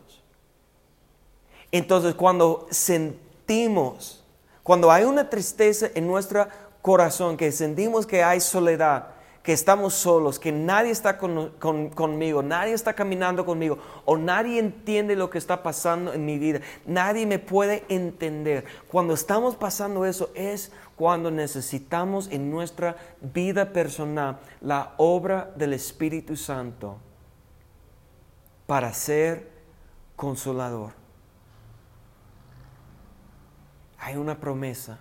Entonces 1.71 2.15
cuando 2.15 2.65
sentimos, 2.71 4.23
cuando 4.63 4.91
hay 4.91 5.03
una 5.03 5.29
tristeza 5.29 5.89
en 5.93 6.07
nuestro 6.07 6.47
corazón, 6.81 7.37
que 7.37 7.51
sentimos 7.51 8.07
que 8.07 8.23
hay 8.23 8.39
soledad, 8.41 9.16
que 9.47 9.53
estamos 9.53 9.93
solos, 9.93 10.39
que 10.39 10.51
nadie 10.51 10.91
está 10.91 11.17
conmigo, 11.17 12.43
nadie 12.43 12.73
está 12.73 12.93
caminando 12.93 13.45
conmigo, 13.45 13.77
o 14.03 14.17
nadie 14.17 14.59
entiende 14.59 15.15
lo 15.15 15.29
que 15.29 15.37
está 15.37 15.63
pasando 15.63 16.11
en 16.11 16.25
mi 16.25 16.37
vida, 16.37 16.59
nadie 16.85 17.25
me 17.25 17.39
puede 17.39 17.85
entender. 17.87 18.65
Cuando 18.89 19.13
estamos 19.13 19.55
pasando 19.55 20.05
eso 20.05 20.31
es 20.35 20.73
cuando 20.97 21.31
necesitamos 21.31 22.27
en 22.29 22.51
nuestra 22.51 22.97
vida 23.21 23.71
personal 23.71 24.39
la 24.59 24.95
obra 24.97 25.53
del 25.55 25.71
Espíritu 25.71 26.35
Santo 26.35 26.97
para 28.65 28.91
ser 28.91 29.49
consolador. 30.17 30.91
Hay 33.97 34.17
una 34.17 34.41
promesa 34.41 34.99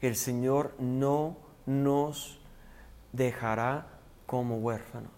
que 0.00 0.08
el 0.08 0.16
Señor 0.16 0.74
no 0.80 1.36
nos 1.64 2.35
dejará 3.16 3.86
como 4.26 4.58
huérfanos. 4.58 5.10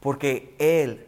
Porque 0.00 0.54
Él 0.58 1.06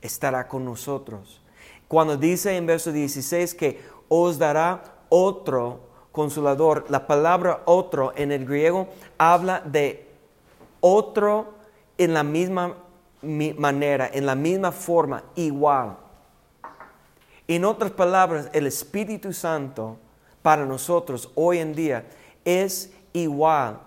estará 0.00 0.48
con 0.48 0.64
nosotros. 0.64 1.40
Cuando 1.88 2.16
dice 2.16 2.56
en 2.56 2.66
verso 2.66 2.92
16 2.92 3.54
que 3.54 3.80
os 4.08 4.38
dará 4.38 4.82
otro 5.08 5.80
consolador, 6.12 6.86
la 6.88 7.06
palabra 7.06 7.62
otro 7.66 8.12
en 8.16 8.32
el 8.32 8.46
griego 8.46 8.88
habla 9.18 9.60
de 9.60 10.08
otro 10.80 11.54
en 11.98 12.14
la 12.14 12.22
misma 12.22 12.74
manera, 13.22 14.10
en 14.12 14.26
la 14.26 14.34
misma 14.34 14.72
forma, 14.72 15.24
igual. 15.34 15.96
En 17.46 17.64
otras 17.64 17.90
palabras, 17.90 18.48
el 18.52 18.66
Espíritu 18.66 19.32
Santo 19.32 19.98
para 20.42 20.64
nosotros 20.66 21.30
hoy 21.34 21.58
en 21.58 21.74
día 21.74 22.06
es 22.44 22.92
igual 23.12 23.80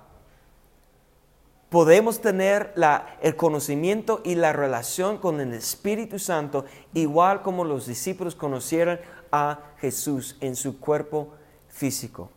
podemos 1.69 2.21
tener 2.21 2.73
el 3.21 3.35
conocimiento 3.35 4.21
y 4.23 4.35
la 4.35 4.53
relación 4.53 5.17
con 5.17 5.41
el 5.41 5.53
Espíritu 5.53 6.19
Santo 6.19 6.65
igual 6.93 7.41
como 7.41 7.65
los 7.65 7.87
discípulos 7.87 8.35
conocieron 8.35 8.99
a 9.31 9.59
Jesús 9.79 10.37
en 10.39 10.55
su 10.55 10.79
cuerpo 10.79 11.33
físico. 11.67 12.31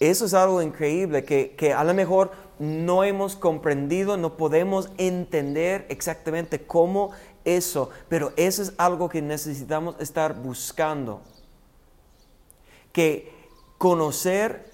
Eso 0.00 0.26
es 0.26 0.34
algo 0.34 0.60
increíble 0.60 1.24
que, 1.24 1.54
que 1.56 1.72
a 1.72 1.82
lo 1.84 1.94
mejor 1.94 2.32
no 2.58 3.04
hemos 3.04 3.36
comprendido, 3.36 4.16
no 4.16 4.36
podemos 4.36 4.90
entender 4.98 5.86
exactamente 5.88 6.66
cómo 6.66 7.12
eso, 7.44 7.90
pero 8.08 8.32
eso 8.36 8.62
es 8.62 8.72
algo 8.76 9.08
que 9.08 9.22
necesitamos 9.22 9.94
estar 10.00 10.34
buscando. 10.34 11.22
Que 12.92 13.32
conocer 13.78 14.70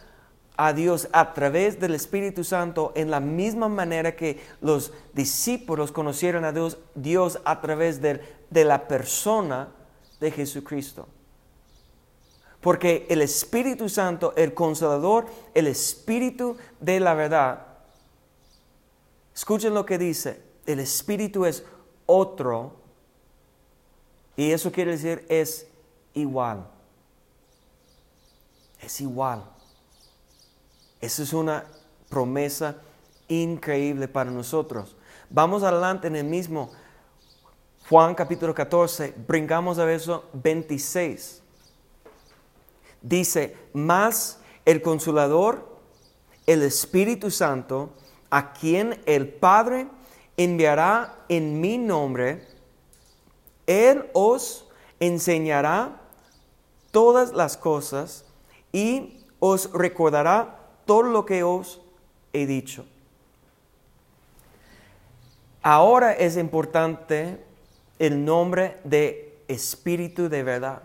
a 0.57 0.73
Dios 0.73 1.09
a 1.13 1.33
través 1.33 1.81
del 1.81 1.95
Espíritu 1.95 2.45
Santo 2.45 2.93
en 2.95 3.11
la 3.11 3.21
misma 3.21 3.69
manera 3.69 4.17
que 4.17 4.41
los 4.61 4.93
discípulos 5.15 5.93
conocieron 5.93 6.45
a 6.45 6.53
Dios, 6.53 6.79
Dios 6.95 7.41
a 7.45 7.61
través 7.61 8.03
de, 8.03 8.21
de 8.51 8.65
la 8.65 8.87
persona 8.87 9.69
de 10.21 10.31
Jesucristo. 10.31 11.09
Porque 12.61 13.07
el 13.11 13.23
Espíritu 13.23 13.89
Santo, 13.89 14.35
el 14.37 14.55
consolador, 14.55 15.27
el 15.55 15.67
Espíritu 15.67 16.57
de 16.81 17.01
la 17.01 17.15
verdad, 17.15 17.67
escuchen 19.35 19.75
lo 19.75 19.85
que 19.85 19.99
dice, 19.99 20.41
el 20.67 20.79
Espíritu 20.79 21.45
es 21.45 21.65
otro 22.07 22.77
y 24.37 24.53
eso 24.53 24.71
quiere 24.71 24.93
decir 24.93 25.27
es 25.29 25.67
igual. 26.15 26.69
Es 28.81 29.01
igual. 29.01 29.45
Esa 31.03 31.25
es 31.25 31.33
una 31.33 31.65
promesa 32.09 32.77
increíble 33.27 34.07
para 34.07 34.31
nosotros. 34.31 34.97
Vamos 35.29 35.65
adelante 35.65 36.07
en 36.07 36.15
el 36.15 36.25
mismo 36.25 36.71
Juan 37.89 38.15
capítulo 38.15 38.55
14, 38.55 39.13
brincamos 39.27 39.81
a 39.81 39.85
verso 39.85 40.27
26. 40.33 41.43
Dice, 43.01 43.57
más 43.73 44.39
el 44.65 44.81
consolador, 44.81 45.77
el 46.47 46.63
Espíritu 46.63 47.33
Santo, 47.33 47.91
a 48.31 48.53
quien 48.53 49.03
el 49.05 49.29
Padre 49.29 49.89
enviará 50.37 51.25
en 51.29 51.61
mi 51.61 51.79
nombre, 51.79 52.47
Él 53.67 54.09
os 54.13 54.69
enseñará 55.01 56.01
todas 56.93 57.33
las 57.33 57.57
cosas 57.57 58.25
y 58.71 59.27
os 59.41 59.73
recordará 59.73 60.62
todo 60.85 61.03
lo 61.03 61.27
que 61.27 61.43
os 61.43 61.81
he 62.33 62.47
dicho. 62.47 62.87
Ahora 65.63 66.13
es 66.13 66.37
importante 66.37 67.39
el 67.99 68.25
nombre 68.25 68.79
de 68.85 69.39
Espíritu 69.47 70.29
de 70.29 70.43
verdad. 70.43 70.83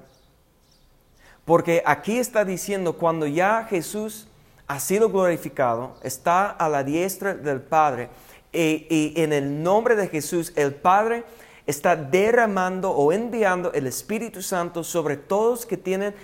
Porque 1.45 1.81
aquí 1.86 2.19
está 2.19 2.45
diciendo, 2.45 2.93
cuando 2.97 3.25
ya 3.25 3.65
Jesús 3.69 4.27
ha 4.67 4.79
sido 4.79 5.10
glorificado, 5.10 5.95
está 6.03 6.49
a 6.49 6.67
la 6.67 6.83
diestra 6.83 7.33
del 7.33 7.62
Padre, 7.62 8.10
y, 8.51 9.13
en 9.15 9.33
el 9.33 9.63
nombre 9.63 9.95
de 9.95 10.07
Jesús 10.07 10.51
el 10.55 10.73
Padre 10.73 11.23
está 11.65 11.95
derramando 11.95 12.91
o 12.91 13.12
enviando 13.12 13.71
el 13.73 13.88
Espíritu 13.88 14.41
Santo 14.41 14.83
sobre 14.83 15.17
todos 15.17 15.65
que 15.65 15.77
tienen 15.77 16.15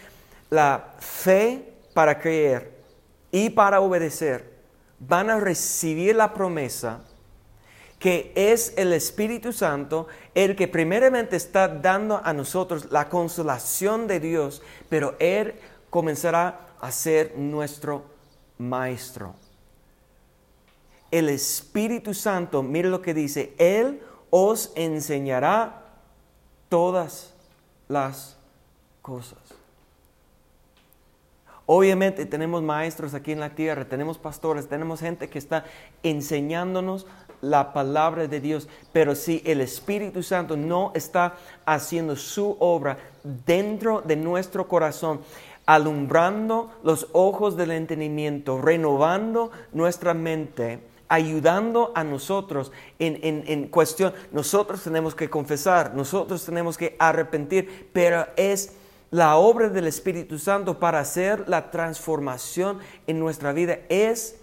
la 0.49 0.93
fe 0.99 1.73
para 1.93 2.19
creer 2.19 2.72
y 3.33 3.49
para 3.49 3.81
obedecer 3.81 4.53
van 4.99 5.31
a 5.31 5.39
recibir 5.39 6.15
la 6.15 6.33
promesa 6.33 7.01
que 7.97 8.31
es 8.35 8.73
el 8.77 8.93
Espíritu 8.93 9.51
Santo 9.51 10.07
el 10.35 10.55
que 10.55 10.67
primeramente 10.67 11.35
está 11.35 11.67
dando 11.67 12.21
a 12.23 12.31
nosotros 12.31 12.91
la 12.91 13.09
consolación 13.09 14.07
de 14.07 14.19
Dios, 14.19 14.61
pero 14.87 15.15
Él 15.19 15.55
comenzará 15.89 16.67
a 16.79 16.91
ser 16.91 17.35
nuestro 17.35 18.03
maestro. 18.59 19.33
El 21.09 21.29
Espíritu 21.29 22.13
Santo, 22.13 22.61
mire 22.61 22.89
lo 22.89 23.01
que 23.01 23.13
dice, 23.13 23.55
Él 23.57 24.01
os 24.29 24.71
enseñará 24.75 25.85
todas 26.69 27.33
las 27.87 28.37
cosas. 29.01 29.62
Obviamente 31.75 32.27
tenemos 32.27 32.61
maestros 32.61 33.15
aquí 33.15 33.31
en 33.31 33.39
la 33.39 33.55
tierra, 33.55 33.85
tenemos 33.85 34.19
pastores, 34.19 34.67
tenemos 34.67 34.99
gente 34.99 35.27
que 35.27 35.39
está 35.39 35.65
enseñándonos 36.03 37.07
la 37.41 37.73
palabra 37.73 38.27
de 38.27 38.39
Dios, 38.39 38.69
pero 38.91 39.15
si 39.15 39.41
el 39.43 39.59
Espíritu 39.59 40.21
Santo 40.21 40.55
no 40.55 40.91
está 40.93 41.33
haciendo 41.65 42.15
su 42.15 42.57
obra 42.59 42.99
dentro 43.23 44.01
de 44.01 44.15
nuestro 44.15 44.67
corazón, 44.67 45.21
alumbrando 45.65 46.69
los 46.83 47.07
ojos 47.11 47.57
del 47.57 47.71
entendimiento, 47.71 48.61
renovando 48.61 49.49
nuestra 49.71 50.13
mente, 50.13 50.79
ayudando 51.07 51.91
a 51.95 52.03
nosotros 52.03 52.71
en, 52.99 53.19
en, 53.47 53.67
cuestión, 53.69 54.13
nosotros 54.31 54.83
tenemos 54.83 55.15
que 55.15 55.27
confesar, 55.27 55.95
nosotros 55.95 56.45
tenemos 56.45 56.77
que 56.77 56.95
arrepentir, 56.99 57.89
pero 57.91 58.27
es 58.35 58.73
la 59.13 59.37
obra 59.37 59.69
del 59.69 59.85
Espíritu 59.85 60.39
Santo 60.39 60.79
para 60.79 60.99
hacer 60.99 61.47
la 61.47 61.69
transformación 61.69 62.79
en 63.05 63.19
nuestra 63.19 63.53
vida, 63.53 63.77
es 63.87 64.39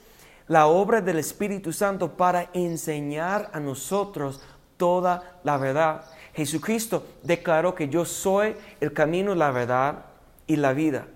la 0.47 0.69
obra 0.69 1.01
del 1.01 1.19
Espíritu 1.19 1.73
Santo 1.73 2.13
para 2.17 2.51
enseñar 2.53 3.51
a 3.53 3.59
nosotros 3.59 4.41
toda 4.77 5.41
la 5.43 5.57
verdad. 5.57 6.05
Jesucristo 6.35 7.05
declaró 7.25 7.75
que 7.75 7.89
yo 7.89 8.05
soy 8.05 8.55
el 8.81 8.93
camino, 8.93 9.35
la 9.35 9.51
verdad 9.51 10.05
y 10.47 10.55
la 10.55 10.73
vida. 10.73 11.09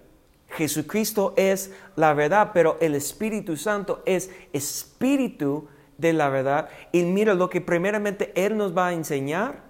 Jesucristo 0.49 1.33
es 1.37 1.71
la 1.95 2.13
verdad, 2.13 2.51
pero 2.53 2.77
el 2.81 2.97
Espíritu 2.97 3.57
Santo 3.57 4.03
es 4.05 4.31
espíritu 4.53 5.69
de 5.97 6.13
la 6.13 6.29
verdad. 6.29 6.71
Y 6.91 7.05
mira 7.05 7.35
lo 7.35 7.49
que 7.51 7.61
primeramente 7.61 8.33
Él 8.35 8.57
nos 8.57 8.77
va 8.77 8.89
a 8.89 8.95
enseñar, 8.95 9.63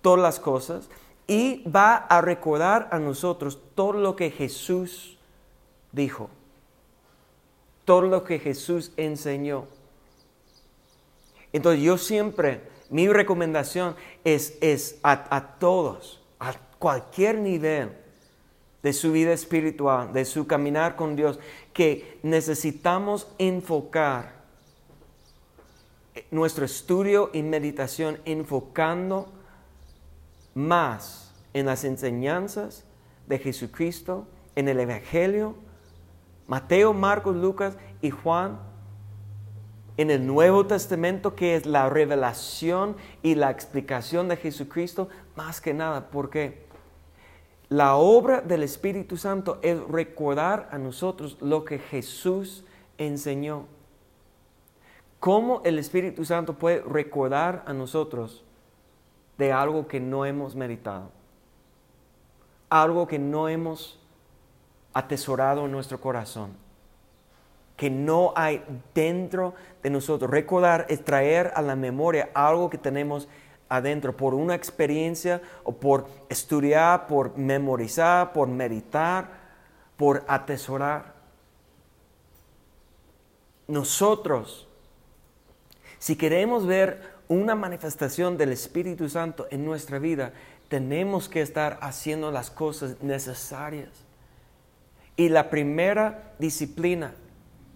todas 0.00 0.22
las 0.22 0.40
cosas, 0.40 0.88
y 1.28 1.62
va 1.68 1.94
a 1.94 2.20
recordar 2.20 2.88
a 2.90 2.98
nosotros 2.98 3.60
todo 3.76 3.92
lo 3.92 4.16
que 4.16 4.32
Jesús 4.32 5.16
dijo 5.92 6.30
todo 7.88 8.02
lo 8.02 8.22
que 8.22 8.38
Jesús 8.38 8.92
enseñó. 8.98 9.64
Entonces 11.54 11.82
yo 11.82 11.96
siempre, 11.96 12.60
mi 12.90 13.08
recomendación 13.08 13.96
es, 14.24 14.58
es 14.60 14.98
a, 15.02 15.34
a 15.34 15.58
todos, 15.58 16.20
a 16.38 16.52
cualquier 16.78 17.38
nivel 17.38 17.92
de 18.82 18.92
su 18.92 19.10
vida 19.10 19.32
espiritual, 19.32 20.12
de 20.12 20.26
su 20.26 20.46
caminar 20.46 20.96
con 20.96 21.16
Dios, 21.16 21.40
que 21.72 22.18
necesitamos 22.22 23.26
enfocar 23.38 24.34
nuestro 26.30 26.66
estudio 26.66 27.30
y 27.32 27.42
meditación 27.42 28.18
enfocando 28.26 29.32
más 30.58 31.32
en 31.54 31.66
las 31.66 31.84
enseñanzas 31.84 32.84
de 33.26 33.38
Jesucristo, 33.38 34.26
en 34.56 34.68
el 34.68 34.80
Evangelio, 34.80 35.54
Mateo, 36.46 36.92
Marcos, 36.92 37.36
Lucas 37.36 37.76
y 38.02 38.10
Juan 38.10 38.58
en 39.96 40.10
el 40.12 40.26
Nuevo 40.26 40.64
Testamento, 40.64 41.34
que 41.34 41.56
es 41.56 41.66
la 41.66 41.88
revelación 41.88 42.96
y 43.22 43.34
la 43.34 43.50
explicación 43.50 44.28
de 44.28 44.36
Jesucristo, 44.36 45.08
más 45.36 45.60
que 45.60 45.74
nada, 45.74 46.08
porque 46.10 46.66
la 47.68 47.96
obra 47.96 48.40
del 48.40 48.62
Espíritu 48.62 49.16
Santo 49.16 49.58
es 49.60 49.78
recordar 49.88 50.68
a 50.70 50.78
nosotros 50.78 51.36
lo 51.40 51.64
que 51.64 51.80
Jesús 51.80 52.64
enseñó. 52.96 53.66
¿Cómo 55.18 55.62
el 55.64 55.80
Espíritu 55.80 56.24
Santo 56.24 56.54
puede 56.54 56.80
recordar 56.80 57.64
a 57.66 57.72
nosotros 57.72 58.44
de 59.38 59.52
algo 59.52 59.86
que 59.86 60.00
no 60.00 60.24
hemos 60.26 60.54
meditado? 60.54 61.10
Algo 62.68 63.06
que 63.06 63.18
no 63.18 63.48
hemos 63.48 63.98
atesorado 64.92 65.64
en 65.64 65.72
nuestro 65.72 66.00
corazón, 66.00 66.50
que 67.76 67.88
no 67.88 68.32
hay 68.36 68.62
dentro 68.94 69.54
de 69.82 69.90
nosotros. 69.90 70.30
Recordar 70.30 70.86
es 70.88 71.04
traer 71.04 71.52
a 71.54 71.62
la 71.62 71.76
memoria 71.76 72.30
algo 72.34 72.68
que 72.68 72.78
tenemos 72.78 73.28
adentro 73.68 74.16
por 74.16 74.34
una 74.34 74.54
experiencia 74.54 75.40
o 75.62 75.72
por 75.72 76.08
estudiar, 76.28 77.06
por 77.06 77.36
memorizar, 77.38 78.32
por 78.32 78.48
meditar, 78.48 79.30
por 79.96 80.24
atesorar. 80.26 81.14
Nosotros, 83.68 84.66
si 85.98 86.16
queremos 86.16 86.66
ver 86.66 87.17
una 87.28 87.54
manifestación 87.54 88.36
del 88.36 88.52
Espíritu 88.52 89.08
Santo 89.08 89.46
en 89.50 89.64
nuestra 89.64 89.98
vida, 89.98 90.32
tenemos 90.68 91.28
que 91.28 91.42
estar 91.42 91.78
haciendo 91.80 92.30
las 92.30 92.50
cosas 92.50 92.96
necesarias. 93.02 93.90
Y 95.16 95.28
la 95.28 95.50
primera 95.50 96.32
disciplina 96.38 97.14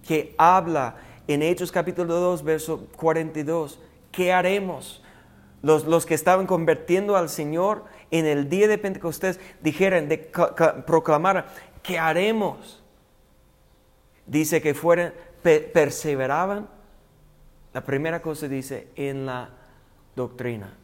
que 0.07 0.35
habla 0.39 0.97
en 1.29 1.43
Hechos 1.43 1.71
capítulo 1.71 2.15
2, 2.15 2.43
verso 2.45 2.89
42, 2.97 3.79
¿qué 4.11 4.33
haremos? 4.33 5.03
Los, 5.63 5.85
los 5.85 6.07
que 6.07 6.15
estaban 6.15 6.47
convirtiendo 6.47 7.17
al 7.17 7.29
Señor 7.29 7.85
en 8.11 8.27
el 8.27 8.49
día 8.49 8.69
de 8.69 8.79
Pentecostés 8.79 9.39
dijeron, 9.63 10.09
de, 10.09 10.19
proclamaran, 10.87 11.47
¿qué 11.83 11.99
haremos? 11.99 12.83
Dice 14.27 14.61
que 14.61 14.75
fueran, 14.75 15.15
perseveraban. 15.43 16.69
La 17.73 17.83
primera 17.85 18.21
cosa 18.21 18.49
dice, 18.49 18.89
en 18.97 19.27
la 19.27 19.51
doctrina. 20.15 20.75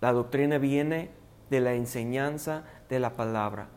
La 0.00 0.12
doctrina 0.12 0.58
viene 0.58 1.10
de 1.50 1.60
la 1.60 1.74
enseñanza 1.74 2.64
de 2.88 3.00
la 3.00 3.14
palabra 3.14 3.68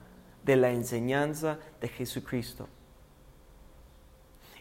de 0.46 0.56
la 0.56 0.70
enseñanza 0.72 1.58
de 1.82 1.90
Jesucristo. 1.90 2.70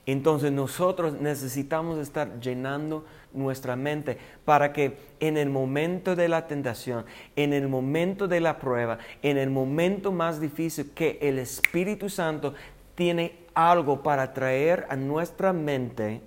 Entonces 0.06 0.52
nosotros 0.52 1.14
necesitamos 1.20 1.98
estar 1.98 2.40
llenando 2.40 3.06
nuestra 3.32 3.74
mente 3.74 4.18
para 4.44 4.72
que 4.72 4.98
en 5.20 5.38
el 5.38 5.48
momento 5.48 6.14
de 6.14 6.28
la 6.28 6.46
tentación, 6.46 7.06
en 7.36 7.54
el 7.54 7.68
momento 7.68 8.28
de 8.28 8.40
la 8.40 8.58
prueba, 8.58 8.98
en 9.22 9.38
el 9.38 9.48
momento 9.48 10.12
más 10.12 10.40
difícil 10.40 10.90
que 10.90 11.18
el 11.22 11.38
Espíritu 11.38 12.10
Santo 12.10 12.54
tiene 12.94 13.38
algo 13.54 14.02
para 14.02 14.34
traer 14.34 14.86
a 14.90 14.96
nuestra 14.96 15.54
mente 15.54 16.20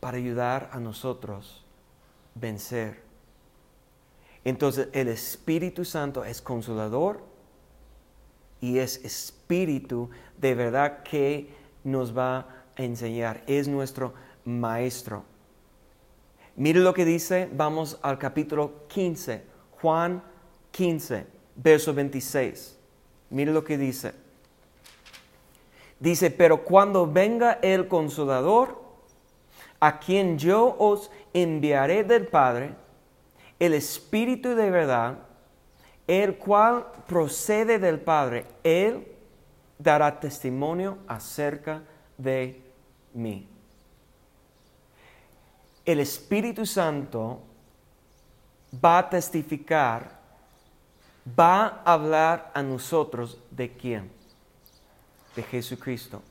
para 0.00 0.16
ayudar 0.16 0.70
a 0.72 0.80
nosotros 0.80 1.64
vencer. 2.34 3.02
Entonces 4.44 4.88
el 4.92 5.08
Espíritu 5.08 5.84
Santo 5.84 6.24
es 6.24 6.40
consolador, 6.40 7.28
y 8.60 8.78
es 8.78 9.04
espíritu 9.04 10.10
de 10.36 10.54
verdad 10.54 11.02
que 11.02 11.50
nos 11.84 12.16
va 12.16 12.38
a 12.76 12.82
enseñar. 12.82 13.42
Es 13.46 13.68
nuestro 13.68 14.14
maestro. 14.44 15.24
Mire 16.56 16.80
lo 16.80 16.92
que 16.92 17.04
dice, 17.04 17.48
vamos 17.52 17.98
al 18.02 18.18
capítulo 18.18 18.86
15, 18.88 19.44
Juan 19.80 20.22
15, 20.72 21.26
verso 21.54 21.94
26. 21.94 22.76
Mire 23.30 23.52
lo 23.52 23.62
que 23.62 23.78
dice. 23.78 24.12
Dice, 26.00 26.30
pero 26.30 26.64
cuando 26.64 27.06
venga 27.06 27.58
el 27.62 27.86
consolador, 27.88 28.87
a 29.80 29.98
quien 29.98 30.38
yo 30.38 30.76
os 30.78 31.10
enviaré 31.32 32.04
del 32.04 32.26
Padre, 32.26 32.74
el 33.58 33.74
Espíritu 33.74 34.54
de 34.54 34.70
verdad, 34.70 35.18
el 36.06 36.36
cual 36.36 36.86
procede 37.06 37.78
del 37.78 38.00
Padre, 38.00 38.46
Él 38.62 39.06
dará 39.78 40.18
testimonio 40.18 40.98
acerca 41.06 41.82
de 42.16 42.62
mí. 43.14 43.46
El 45.84 46.00
Espíritu 46.00 46.66
Santo 46.66 47.40
va 48.84 48.98
a 48.98 49.08
testificar, 49.08 50.18
va 51.38 51.82
a 51.84 51.94
hablar 51.94 52.50
a 52.54 52.62
nosotros 52.62 53.38
de 53.50 53.72
quién? 53.72 54.10
De 55.34 55.42
Jesucristo. 55.42 56.22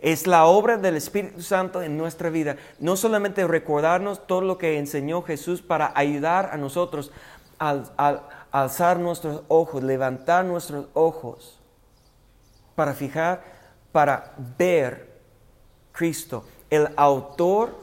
Es 0.00 0.26
la 0.26 0.46
obra 0.46 0.76
del 0.76 0.96
Espíritu 0.96 1.42
Santo 1.42 1.82
en 1.82 1.96
nuestra 1.96 2.30
vida. 2.30 2.56
No 2.78 2.96
solamente 2.96 3.46
recordarnos 3.46 4.26
todo 4.26 4.42
lo 4.42 4.58
que 4.58 4.78
enseñó 4.78 5.22
Jesús 5.22 5.62
para 5.62 5.92
ayudar 5.94 6.50
a 6.52 6.56
nosotros 6.56 7.10
al, 7.58 7.90
alzar 8.50 8.98
nuestros 8.98 9.42
ojos, 9.48 9.82
levantar 9.82 10.44
nuestros 10.44 10.86
ojos 10.94 11.58
para 12.74 12.92
fijar, 12.92 13.42
para 13.92 14.34
ver 14.58 15.20
Cristo, 15.92 16.44
el 16.68 16.88
autor 16.96 17.74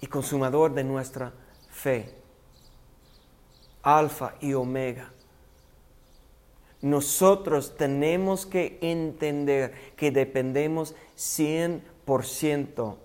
y 0.00 0.06
consumador 0.06 0.74
de 0.74 0.84
nuestra 0.84 1.32
fe. 1.70 2.14
Alfa 3.82 4.34
y 4.40 4.52
omega. 4.52 5.11
Nosotros 6.82 7.76
tenemos 7.76 8.44
que 8.44 8.78
entender 8.82 9.72
que 9.96 10.10
dependemos 10.10 10.96
100% 11.16 12.96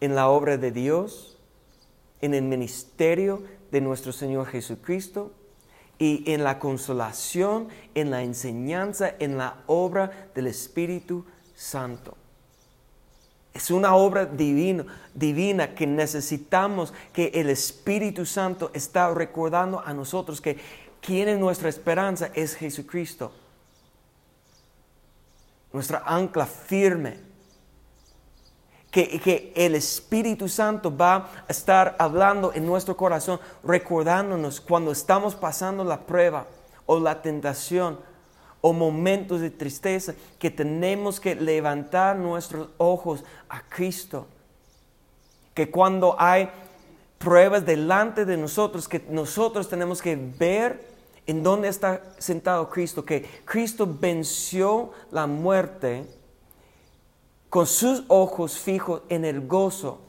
en 0.00 0.14
la 0.14 0.28
obra 0.28 0.56
de 0.56 0.70
Dios, 0.70 1.36
en 2.20 2.34
el 2.34 2.42
ministerio 2.42 3.42
de 3.72 3.80
nuestro 3.80 4.12
Señor 4.12 4.46
Jesucristo 4.46 5.32
y 5.98 6.22
en 6.32 6.44
la 6.44 6.60
consolación, 6.60 7.68
en 7.96 8.10
la 8.10 8.22
enseñanza, 8.22 9.12
en 9.18 9.38
la 9.38 9.62
obra 9.66 10.30
del 10.34 10.46
Espíritu 10.46 11.24
Santo. 11.56 12.16
Es 13.52 13.70
una 13.70 13.94
obra 13.94 14.26
divina, 14.26 14.84
divina 15.14 15.74
que 15.74 15.86
necesitamos 15.86 16.92
que 17.12 17.30
el 17.34 17.50
Espíritu 17.50 18.26
Santo 18.26 18.70
está 18.74 19.12
recordando 19.14 19.80
a 19.80 19.94
nosotros 19.94 20.40
que 20.40 20.58
quien 21.04 21.28
es 21.28 21.38
nuestra 21.38 21.68
esperanza 21.68 22.30
es 22.34 22.54
Jesucristo. 22.54 23.30
Nuestra 25.72 26.02
ancla 26.06 26.46
firme. 26.46 27.18
Que, 28.90 29.20
que, 29.20 29.52
el 29.56 29.74
Espíritu 29.74 30.48
Santo 30.48 30.96
va 30.96 31.16
a 31.48 31.50
estar 31.50 31.96
hablando 31.98 32.52
en 32.54 32.64
nuestro 32.64 32.96
corazón, 32.96 33.40
recordándonos 33.64 34.60
cuando 34.60 34.92
estamos 34.92 35.34
pasando 35.34 35.82
la 35.82 36.06
prueba 36.06 36.46
o 36.86 37.00
la 37.00 37.20
tentación 37.20 37.98
o 38.60 38.72
momentos 38.72 39.40
de 39.40 39.50
tristeza 39.50 40.14
que 40.38 40.48
tenemos 40.50 41.18
que 41.18 41.34
levantar 41.34 42.16
nuestros 42.16 42.68
ojos 42.78 43.24
a 43.48 43.60
Cristo. 43.62 44.28
Que 45.54 45.70
cuando 45.72 46.14
hay 46.18 46.48
pruebas 47.18 47.66
delante 47.66 48.24
de 48.24 48.36
nosotros, 48.36 48.88
que 48.88 49.04
nosotros 49.10 49.68
tenemos 49.68 50.00
que 50.00 50.14
ver 50.14 50.93
en 51.26 51.42
dónde 51.42 51.68
está 51.68 52.02
sentado 52.18 52.68
Cristo, 52.68 53.04
que 53.04 53.22
Cristo 53.44 53.86
venció 53.86 54.92
la 55.10 55.26
muerte 55.26 56.06
con 57.48 57.66
sus 57.66 58.04
ojos 58.08 58.58
fijos 58.58 59.02
en 59.08 59.24
el 59.24 59.46
gozo 59.46 60.00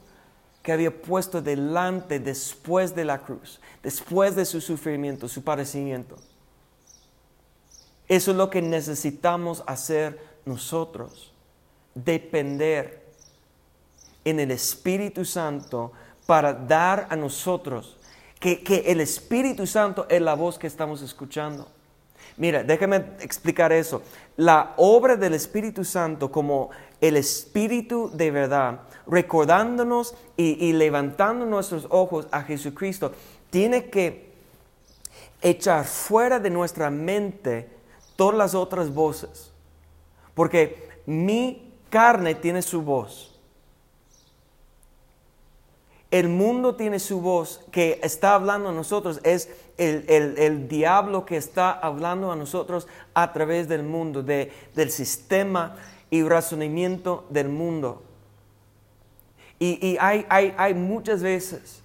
que 0.62 0.72
había 0.72 0.90
puesto 1.00 1.40
delante 1.40 2.18
después 2.18 2.94
de 2.94 3.04
la 3.04 3.22
cruz, 3.22 3.60
después 3.84 4.34
de 4.34 4.44
su 4.44 4.60
sufrimiento, 4.60 5.28
su 5.28 5.44
padecimiento. 5.44 6.16
Eso 8.08 8.32
es 8.32 8.36
lo 8.36 8.50
que 8.50 8.60
necesitamos 8.60 9.62
hacer 9.66 10.20
nosotros, 10.44 11.32
depender 11.94 13.06
en 14.24 14.40
el 14.40 14.50
Espíritu 14.50 15.24
Santo 15.24 15.92
para 16.26 16.52
dar 16.52 17.06
a 17.10 17.16
nosotros, 17.16 17.96
que, 18.40 18.84
el 18.86 19.00
Espíritu 19.00 19.66
Santo 19.66 20.06
es 20.08 20.20
la 20.20 20.34
voz 20.34 20.58
que 20.58 20.66
estamos 20.66 21.02
escuchando. 21.02 21.68
Mira, 22.36 22.62
déjame 22.62 22.96
explicar 23.20 23.72
eso. 23.72 24.02
La 24.36 24.74
obra 24.76 25.16
del 25.16 25.34
Espíritu 25.34 25.84
Santo 25.84 26.30
como 26.30 26.70
el 27.00 27.16
Espíritu 27.16 28.10
de 28.12 28.30
verdad, 28.30 28.80
recordándonos 29.06 30.14
y, 30.36 30.66
y 30.66 30.72
levantando 30.72 31.46
nuestros 31.46 31.86
ojos 31.90 32.26
a 32.30 32.42
Jesucristo, 32.42 33.12
tiene 33.50 33.88
que 33.88 34.26
echar 35.40 35.84
fuera 35.84 36.38
de 36.38 36.50
nuestra 36.50 36.90
mente 36.90 37.70
todas 38.16 38.36
las 38.36 38.54
otras 38.54 38.92
voces. 38.92 39.50
Porque 40.34 40.88
mi 41.06 41.72
carne 41.88 42.34
tiene 42.34 42.60
su 42.60 42.82
voz. 42.82 43.35
El 46.16 46.30
mundo 46.30 46.76
tiene 46.76 46.98
su 46.98 47.20
voz 47.20 47.60
que 47.70 48.00
está 48.02 48.34
hablando 48.34 48.70
a 48.70 48.72
nosotros. 48.72 49.20
Es 49.22 49.50
el, 49.76 50.66
diablo 50.66 51.26
que 51.26 51.36
está 51.36 51.70
hablando 51.72 52.32
a 52.32 52.36
nosotros 52.36 52.88
a 53.12 53.34
través 53.34 53.68
del 53.68 53.82
mundo, 53.82 54.22
de, 54.22 54.50
del 54.74 54.90
sistema 54.90 55.76
y 56.08 56.22
razonamiento 56.22 57.26
del 57.28 57.50
mundo. 57.50 58.02
Y, 59.58 59.98
hay, 60.00 60.24
hay, 60.30 60.54
hay 60.56 60.72
muchas 60.72 61.22
veces 61.22 61.82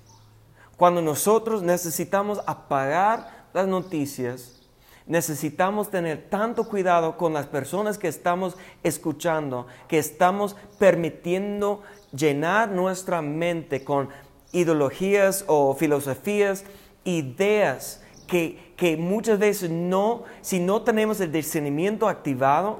cuando 0.78 1.02
nosotros 1.02 1.62
necesitamos 1.62 2.40
apagar 2.46 3.48
las 3.54 3.68
noticias 3.68 4.62
necesitamos 5.08 5.90
tener 5.90 6.30
tanto 6.30 6.70
cuidado 6.70 7.18
con 7.18 7.34
las 7.34 7.46
personas 7.46 7.98
que 7.98 8.08
estamos 8.08 8.56
escuchando, 8.82 9.68
que 9.90 9.98
estamos 9.98 10.56
permitiendo 10.80 11.82
llenar 12.16 12.70
nuestra 12.70 13.22
mente 13.22 13.84
con 13.84 14.10
ideologías 14.52 15.46
o 15.48 15.74
filosofías, 15.76 16.66
ideas 17.04 18.04
que, 18.28 18.74
que 18.76 18.98
muchas 18.98 19.40
veces 19.40 19.70
no, 19.70 20.24
si 20.42 20.60
no 20.60 20.82
tenemos 20.84 21.20
el 21.22 21.32
discernimiento 21.32 22.08
activado, 22.08 22.80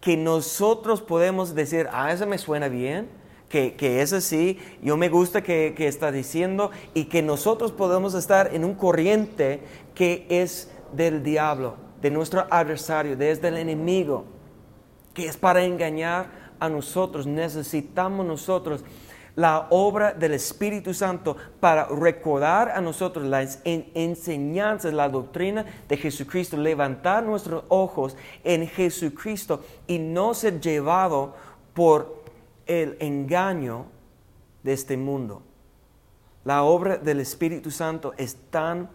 que 0.00 0.16
nosotros 0.16 1.02
podemos 1.02 1.54
decir, 1.54 1.88
ah, 1.92 2.12
eso 2.12 2.26
me 2.26 2.38
suena 2.38 2.68
bien, 2.68 3.08
que, 3.48 3.74
que, 3.74 4.00
es 4.00 4.12
así, 4.12 4.58
yo 4.80 4.96
me 4.96 5.08
gusta 5.08 5.42
que, 5.42 5.74
que, 5.76 5.88
está 5.88 6.12
diciendo 6.12 6.70
y 6.94 7.04
que 7.04 7.20
nosotros 7.20 7.72
podemos 7.72 8.14
estar 8.14 8.54
en 8.54 8.64
un 8.64 8.74
corriente 8.74 9.60
que 9.94 10.26
es 10.28 10.70
del 10.92 11.22
diablo, 11.22 11.76
de 12.00 12.10
nuestro 12.10 12.46
adversario, 12.48 13.16
desde 13.16 13.48
el 13.48 13.56
enemigo, 13.56 14.24
que 15.14 15.26
es 15.26 15.36
para 15.36 15.64
engañar 15.64 16.39
a 16.60 16.68
nosotros. 16.68 17.26
Necesitamos 17.26 18.24
nosotros 18.24 18.84
la 19.36 19.66
obra 19.70 20.12
del 20.12 20.34
Espíritu 20.34 20.92
Santo 20.92 21.36
para 21.60 21.86
recordar 21.86 22.70
a 22.70 22.80
nosotros 22.80 23.24
las 23.24 23.60
enseñanzas, 23.64 24.92
la 24.92 25.08
doctrina 25.08 25.64
de 25.88 25.96
Jesucristo, 25.96 26.56
levantar 26.56 27.22
nuestros 27.24 27.64
ojos 27.68 28.16
en 28.44 28.66
Jesucristo 28.66 29.62
y 29.86 29.98
no 29.98 30.34
ser 30.34 30.60
llevado 30.60 31.34
por 31.74 32.22
el 32.66 32.96
engaño 33.00 33.86
de 34.62 34.72
este 34.72 34.96
mundo. 34.96 35.42
La 36.44 36.62
obra 36.62 36.96
del 36.96 37.20
Espíritu 37.20 37.70
Santo 37.70 38.12
es 38.16 38.36
tan 38.50 38.88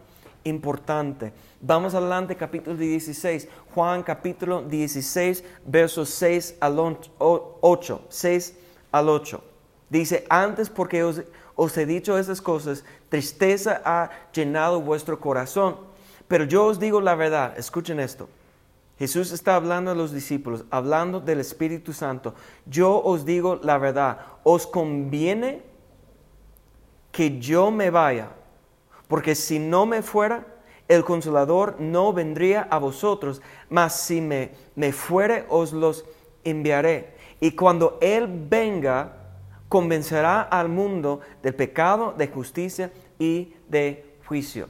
importante. 0.46 1.34
Vamos 1.60 1.94
adelante, 1.94 2.36
capítulo 2.36 2.78
16. 2.78 3.50
Juan 3.74 4.02
capítulo 4.04 4.62
16, 4.62 5.44
versos 5.66 6.10
6 6.10 6.56
al 6.62 6.80
8. 6.80 8.02
6 8.08 8.58
al 8.92 9.10
8. 9.10 9.44
Dice, 9.90 10.26
antes 10.30 10.70
porque 10.70 11.04
os, 11.04 11.22
os 11.56 11.78
he 11.78 11.86
dicho 11.86 12.18
estas 12.18 12.42
cosas, 12.42 12.86
tristeza 13.10 13.82
ha 13.84 14.10
llenado 14.34 14.80
vuestro 14.80 15.20
corazón. 15.20 15.76
Pero 16.28 16.46
yo 16.46 16.66
os 16.66 16.80
digo 16.80 17.02
la 17.02 17.16
verdad, 17.16 17.58
escuchen 17.58 18.00
esto. 18.00 18.30
Jesús 18.98 19.32
está 19.32 19.56
hablando 19.56 19.92
a 19.92 19.96
los 19.96 20.14
discípulos, 20.14 20.64
hablando 20.70 21.20
del 21.20 21.42
Espíritu 21.42 21.92
Santo. 21.92 22.34
Yo 22.66 23.02
os 23.04 23.26
digo 23.26 23.60
la 23.62 23.78
verdad, 23.78 24.20
os 24.44 24.66
conviene 24.66 25.62
que 27.12 27.40
yo 27.40 27.72
me 27.72 27.90
vaya 27.90 28.30
porque 29.08 29.36
si 29.36 29.60
no 29.60 29.86
me 29.86 30.02
fuera, 30.02 30.46
el 30.88 31.04
consolador 31.04 31.80
no 31.80 32.14
vendría 32.14 32.68
a 32.70 32.78
vosotros, 32.78 33.42
mas 33.70 34.00
si 34.00 34.22
me, 34.22 34.52
me 34.76 34.92
fuere, 34.92 35.46
os 35.50 35.74
los 35.74 36.06
enviaré. 36.44 37.16
Y 37.40 37.52
cuando 37.52 37.98
Él 38.02 38.28
venga, 38.50 39.18
convencerá 39.68 40.42
al 40.42 40.70
mundo 40.70 41.22
del 41.42 41.56
pecado, 41.56 42.14
de 42.18 42.28
justicia 42.28 42.92
y 43.18 43.54
de 43.68 44.18
juicio. 44.28 44.70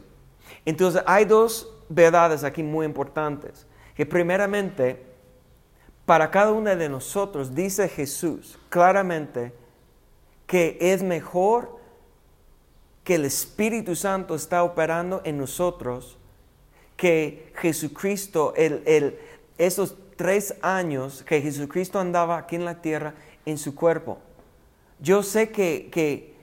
Entonces 0.65 1.04
hay 1.06 1.26
dos 1.26 1.71
verdades 1.89 2.43
aquí 2.43 2.63
muy 2.63 2.86
importantes. 2.86 3.67
Que 3.95 4.06
primeramente, 4.06 5.06
para 6.06 6.32
cada 6.32 6.52
uno 6.52 6.76
de 6.76 6.89
nosotros, 6.89 7.54
dice 7.54 7.88
Jesús 7.88 8.60
claramente 8.69 9.54
que 10.48 10.78
es 10.80 11.02
mejor 11.02 11.80
que 13.06 13.15
el 13.15 13.26
Espíritu 13.26 13.96
Santo 13.96 14.34
está 14.34 14.63
operando 14.63 15.22
en 15.24 15.38
nosotros, 15.38 16.18
que 16.98 17.54
Jesucristo, 17.56 18.54
el, 18.58 19.15
esos 19.60 19.96
tres 20.15 20.56
años 20.62 21.22
que 21.24 21.39
Jesucristo 21.39 22.00
andaba 22.00 22.36
aquí 22.38 22.56
en 22.56 22.65
la 22.65 22.82
tierra 22.82 23.13
en 23.46 23.60
su 23.60 23.76
cuerpo. 23.76 24.18
Yo 25.00 25.22
sé 25.22 25.52
que, 25.52 25.89
que 25.91 26.34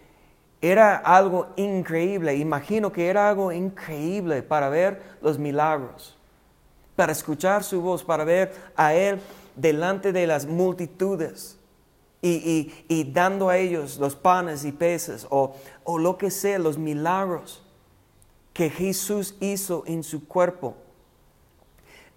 era 0.61 0.97
algo 0.97 1.49
increíble, 1.57 2.37
imagino 2.37 2.93
que 2.93 3.09
era 3.09 3.29
algo 3.29 3.51
increíble 3.51 4.45
para 4.45 4.69
ver 4.69 5.03
los 5.21 5.41
milagros, 5.41 6.17
para 6.95 7.11
escuchar 7.11 7.65
su 7.65 7.81
voz, 7.81 8.05
para 8.05 8.23
ver 8.23 8.55
a 8.77 8.95
Él 8.95 9.19
delante 9.57 10.13
de 10.13 10.29
las 10.29 10.47
multitudes 10.47 11.59
y, 12.23 13.11
dando 13.13 13.49
a 13.49 13.59
ellos 13.59 13.99
los 13.99 14.15
panes 14.15 14.65
y 14.65 14.71
peces 14.71 15.27
o, 15.29 15.57
o 15.83 15.99
lo 15.99 16.17
que 16.17 16.31
sea, 16.31 16.59
los 16.59 16.79
milagros 16.79 17.63
que 18.53 18.71
Jesús 18.71 19.35
hizo 19.41 19.83
en 19.87 20.05
su 20.05 20.27
cuerpo. 20.29 20.77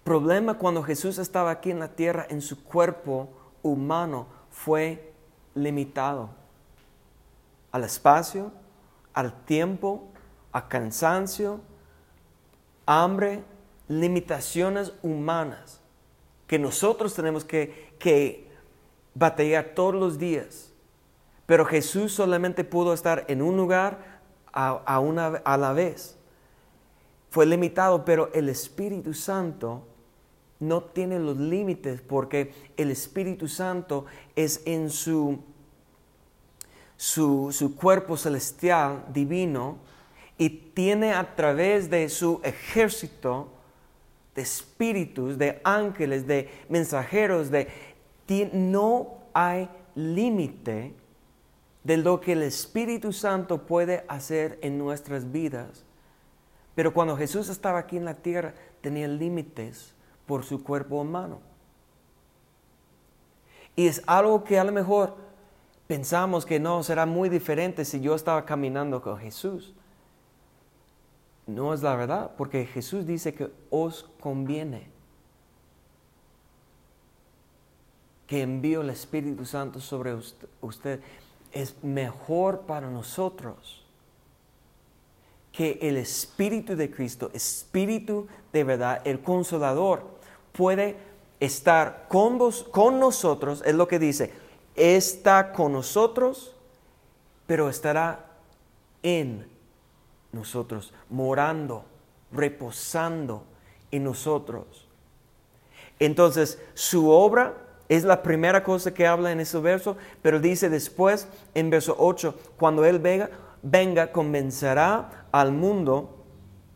Problema 0.04 0.58
cuando 0.58 0.84
Jesús 0.84 1.18
estaba 1.18 1.50
aquí 1.50 1.72
en 1.72 1.80
la 1.80 1.88
tierra 1.88 2.26
en 2.30 2.40
su 2.40 2.62
cuerpo 2.62 3.28
humano 3.62 4.28
fue 4.50 5.12
limitado 5.54 6.30
al 7.72 7.82
espacio, 7.82 8.52
al 9.12 9.44
tiempo, 9.44 10.04
a 10.52 10.68
cansancio, 10.68 11.60
hambre, 12.86 13.42
limitaciones 13.88 14.92
humanas 15.02 15.80
que 16.46 16.58
nosotros 16.58 17.14
tenemos 17.14 17.44
que, 17.44 17.94
que 17.98 18.45
batallar 19.16 19.72
todos 19.74 19.94
los 19.94 20.18
días. 20.18 20.72
Pero 21.46 21.64
Jesús 21.64 22.12
solamente 22.12 22.64
pudo 22.64 22.92
estar 22.92 23.24
en 23.28 23.40
un 23.40 23.56
lugar 23.56 24.20
a, 24.52 25.00
una, 25.00 25.26
a 25.44 25.56
la 25.56 25.72
vez. 25.72 26.16
Fue 27.30 27.46
limitado, 27.46 28.04
pero 28.04 28.30
el 28.32 28.48
Espíritu 28.48 29.12
Santo 29.14 29.86
no 30.58 30.82
tiene 30.82 31.18
los 31.18 31.36
límites 31.36 32.00
porque 32.00 32.54
el 32.76 32.90
Espíritu 32.90 33.48
Santo 33.48 34.06
es 34.34 34.62
en 34.64 34.88
su, 34.90 35.38
su, 36.96 37.52
su 37.52 37.76
cuerpo 37.76 38.16
celestial 38.16 39.04
divino 39.12 39.76
y 40.38 40.48
tiene 40.48 41.12
a 41.12 41.34
través 41.36 41.90
de 41.90 42.08
su 42.08 42.40
ejército 42.42 43.48
de 44.34 44.42
espíritus, 44.42 45.38
de 45.38 45.60
ángeles, 45.64 46.26
de 46.26 46.50
mensajeros, 46.68 47.50
de 47.50 47.68
no 48.52 49.18
hay 49.32 49.68
límite 49.94 50.94
de 51.84 51.96
lo 51.96 52.20
que 52.20 52.32
el 52.32 52.42
Espíritu 52.42 53.12
Santo 53.12 53.66
puede 53.66 54.04
hacer 54.08 54.58
en 54.62 54.78
nuestras 54.78 55.30
vidas. 55.30 55.84
Pero 56.74 56.92
cuando 56.92 57.16
Jesús 57.16 57.48
estaba 57.48 57.78
aquí 57.78 57.96
en 57.96 58.04
la 58.04 58.14
tierra, 58.14 58.54
tenía 58.80 59.08
límites 59.08 59.94
por 60.26 60.44
su 60.44 60.62
cuerpo 60.62 61.00
humano. 61.00 61.38
Y 63.76 63.86
es 63.86 64.02
algo 64.06 64.42
que 64.42 64.58
a 64.58 64.64
lo 64.64 64.72
mejor 64.72 65.14
pensamos 65.86 66.44
que 66.44 66.58
no 66.58 66.82
será 66.82 67.06
muy 67.06 67.28
diferente 67.28 67.84
si 67.84 68.00
yo 68.00 68.14
estaba 68.14 68.44
caminando 68.44 69.00
con 69.00 69.18
Jesús. 69.18 69.74
No 71.46 71.72
es 71.72 71.82
la 71.82 71.94
verdad, 71.94 72.32
porque 72.36 72.66
Jesús 72.66 73.06
dice 73.06 73.32
que 73.32 73.50
os 73.70 74.10
conviene 74.18 74.95
que 78.26 78.42
envío 78.42 78.80
el 78.80 78.90
Espíritu 78.90 79.44
Santo 79.44 79.80
sobre 79.80 80.16
usted. 80.60 81.00
Es 81.52 81.82
mejor 81.82 82.60
para 82.62 82.90
nosotros 82.90 83.84
que 85.52 85.78
el 85.80 85.96
Espíritu 85.96 86.76
de 86.76 86.90
Cristo, 86.90 87.30
Espíritu 87.32 88.26
de 88.52 88.64
verdad, 88.64 89.00
el 89.04 89.20
consolador, 89.20 90.04
puede 90.52 90.96
estar 91.40 92.06
con, 92.08 92.36
vos, 92.36 92.64
con 92.64 93.00
nosotros, 93.00 93.62
es 93.64 93.74
lo 93.74 93.88
que 93.88 93.98
dice, 93.98 94.32
está 94.74 95.52
con 95.52 95.72
nosotros, 95.72 96.54
pero 97.46 97.70
estará 97.70 98.26
en 99.02 99.46
nosotros, 100.32 100.92
morando, 101.08 101.84
reposando 102.32 103.44
en 103.90 104.04
nosotros. 104.04 104.86
Entonces, 105.98 106.60
su 106.74 107.08
obra 107.08 107.65
es 107.88 108.04
la 108.04 108.22
primera 108.22 108.62
cosa 108.62 108.92
que 108.92 109.06
habla 109.06 109.32
en 109.32 109.40
ese 109.40 109.58
verso, 109.58 109.96
pero 110.22 110.40
dice 110.40 110.68
después 110.68 111.28
en 111.54 111.70
verso 111.70 111.94
8, 111.98 112.34
cuando 112.56 112.84
Él 112.84 112.98
venga, 112.98 113.30
venga, 113.62 114.12
convencerá 114.12 115.26
al 115.32 115.52
mundo 115.52 116.24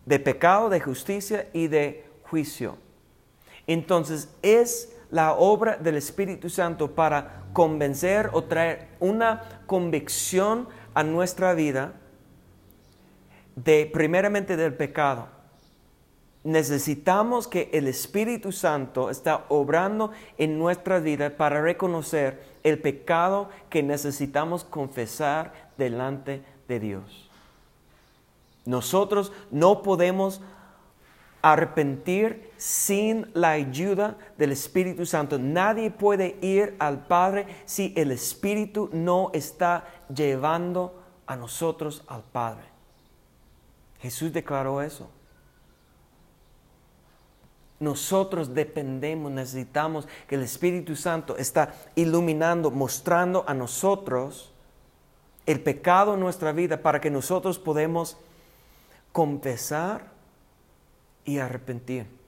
de 0.07 0.19
pecado, 0.19 0.69
de 0.71 0.81
justicia 0.81 1.49
y 1.53 1.69
de 1.69 2.05
juicio. 2.23 2.77
Entonces 3.67 4.29
es 4.43 4.93
la 5.11 5.33
obra 5.35 5.77
del 5.77 5.97
Espíritu 5.97 6.49
Santo 6.49 6.95
para 6.95 7.45
convencer 7.53 8.31
o 8.33 8.45
traer 8.45 8.89
una 9.01 9.43
convicción 9.67 10.69
a 10.95 11.03
nuestra 11.03 11.55
vida 11.55 11.95
de 13.57 13.91
primeramente 13.93 14.57
del 14.57 14.75
pecado. 14.75 15.40
Necesitamos 16.43 17.47
que 17.47 17.69
el 17.73 17.87
Espíritu 17.87 18.51
Santo 18.51 19.11
está 19.11 19.45
obrando 19.51 20.11
en 20.39 20.59
nuestra 20.59 20.99
vida 20.99 21.37
para 21.37 21.61
reconocer 21.61 22.43
el 22.63 22.79
pecado 22.79 23.51
que 23.69 23.83
necesitamos 23.83 24.65
confesar 24.65 25.53
delante 25.77 26.43
de 26.67 26.81
Dios. 26.81 27.31
Nosotros 28.65 29.33
no 29.51 29.83
podemos 29.83 30.41
arrepentir 31.43 32.51
sin 32.57 33.31
la 33.35 33.51
ayuda 33.51 34.17
del 34.39 34.53
Espíritu 34.53 35.05
Santo. 35.07 35.39
Nadie 35.39 35.91
puede 35.91 36.39
ir 36.41 36.77
al 36.79 37.07
Padre 37.07 37.47
si 37.65 37.93
el 37.97 38.11
Espíritu 38.13 38.89
no 38.93 39.31
está 39.35 39.85
llevando 40.15 41.03
a 41.27 41.37
nosotros 41.37 42.03
al 42.07 42.23
Padre. 42.23 42.65
Jesús 44.01 44.33
declaró 44.33 44.81
eso. 44.81 45.11
Nosotros 47.81 48.55
dependemos, 48.55 49.33
necesitamos 49.33 50.07
que 50.29 50.35
el 50.35 50.43
Espíritu 50.43 50.95
Santo 50.95 51.37
está 51.39 51.75
iluminando, 51.95 52.71
mostrando 52.71 53.43
a 53.49 53.55
nosotros 53.55 54.53
el 55.47 55.61
pecado 55.63 56.15
en 56.15 56.21
nuestra 56.21 56.53
vida 56.53 56.83
para 56.83 57.01
que 57.01 57.11
nosotros 57.11 57.59
podamos 57.59 58.19
confesar 59.13 60.13
y 61.25 61.39
arrepentir. 61.39 62.20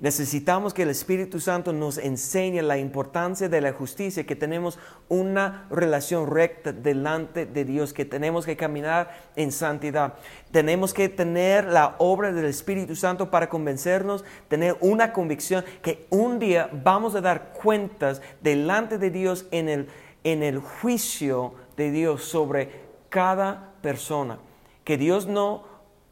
Necesitamos 0.00 0.72
que 0.72 0.84
el 0.84 0.88
Espíritu 0.88 1.40
Santo 1.40 1.74
nos 1.74 1.98
enseñe 1.98 2.62
la 2.62 2.78
importancia 2.78 3.50
de 3.50 3.60
la 3.60 3.74
justicia, 3.74 4.24
que 4.24 4.34
tenemos 4.34 4.78
una 5.10 5.66
relación 5.68 6.26
recta 6.26 6.72
delante 6.72 7.44
de 7.44 7.66
Dios, 7.66 7.92
que 7.92 8.06
tenemos 8.06 8.46
que 8.46 8.56
caminar 8.56 9.10
en 9.36 9.52
santidad. 9.52 10.14
Tenemos 10.52 10.94
que 10.94 11.10
tener 11.10 11.66
la 11.66 11.96
obra 11.98 12.32
del 12.32 12.46
Espíritu 12.46 12.96
Santo 12.96 13.30
para 13.30 13.50
convencernos, 13.50 14.24
tener 14.48 14.78
una 14.80 15.12
convicción 15.12 15.66
que 15.82 16.06
un 16.08 16.38
día 16.38 16.70
vamos 16.72 17.14
a 17.14 17.20
dar 17.20 17.52
cuentas 17.52 18.22
delante 18.40 18.96
de 18.96 19.10
Dios 19.10 19.44
en 19.50 19.68
el, 19.68 19.88
en 20.24 20.42
el 20.42 20.60
juicio 20.60 21.52
de 21.76 21.90
Dios 21.90 22.24
sobre 22.24 22.70
cada 23.10 23.74
persona. 23.82 24.38
Que 24.84 24.96
Dios 24.96 25.26
no 25.26 25.69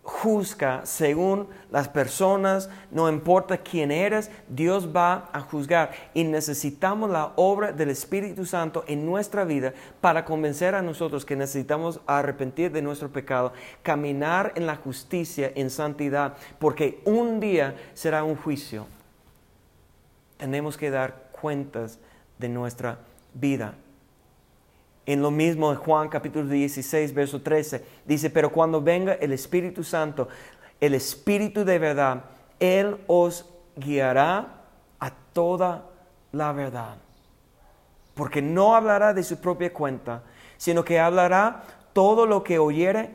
juzga 0.09 0.87
según 0.87 1.49
las 1.71 1.87
personas, 1.87 2.71
no 2.91 3.11
importa 3.11 3.59
quién 3.59 3.91
eres, 3.91 4.31
Dios 4.49 4.89
va 4.97 5.29
a 5.35 5.41
juzgar. 5.41 5.91
Y 6.15 6.25
necesitamos 6.25 7.11
la 7.11 7.33
obra 7.37 7.73
del 7.73 7.91
Espíritu 7.91 8.47
Santo 8.47 8.85
en 8.89 9.05
nuestra 9.05 9.45
vida 9.45 9.75
para 10.01 10.25
convencer 10.25 10.75
a 10.75 10.81
nosotros 10.81 11.27
que 11.27 11.37
necesitamos 11.37 12.01
arrepentir 12.07 12.73
de 12.73 12.81
nuestro 12.81 13.11
pecado, 13.11 13.53
caminar 13.83 14.55
en 14.57 14.67
la 14.67 14.77
justicia, 14.77 15.53
en 15.55 15.69
santidad, 15.69 16.37
porque 16.59 17.03
un 17.05 17.39
día 17.39 17.77
será 17.93 18.25
un 18.25 18.35
juicio. 18.35 18.87
Tenemos 20.39 20.79
que 20.79 20.91
dar 20.91 21.29
cuentas 21.39 21.99
de 22.39 22.49
nuestra 22.49 22.99
vida. 23.35 23.75
En 25.09 25.23
lo 25.23 25.31
mismo 25.31 25.71
en 25.73 25.79
Juan 25.79 26.11
capítulo 26.11 26.47
16, 26.51 27.15
verso 27.15 27.41
13, 27.41 27.83
dice, 28.05 28.29
pero 28.29 28.53
cuando 28.53 28.83
venga 28.83 29.15
el 29.15 29.33
Espíritu 29.33 29.83
Santo, 29.83 30.29
el 30.79 30.93
Espíritu 30.93 31.65
de 31.65 31.79
verdad, 31.79 32.25
Él 32.61 32.99
os 33.07 33.47
guiará 33.75 34.65
a 35.01 35.11
toda 35.33 35.87
la 36.31 36.53
verdad. 36.53 36.99
Porque 38.13 38.43
no 38.43 38.77
hablará 38.77 39.15
de 39.15 39.23
su 39.23 39.41
propia 39.41 39.73
cuenta, 39.73 40.25
sino 40.59 40.85
que 40.85 41.01
hablará 41.01 41.63
todo 41.95 42.27
lo 42.27 42.45
que 42.45 42.59
oyere 42.59 43.09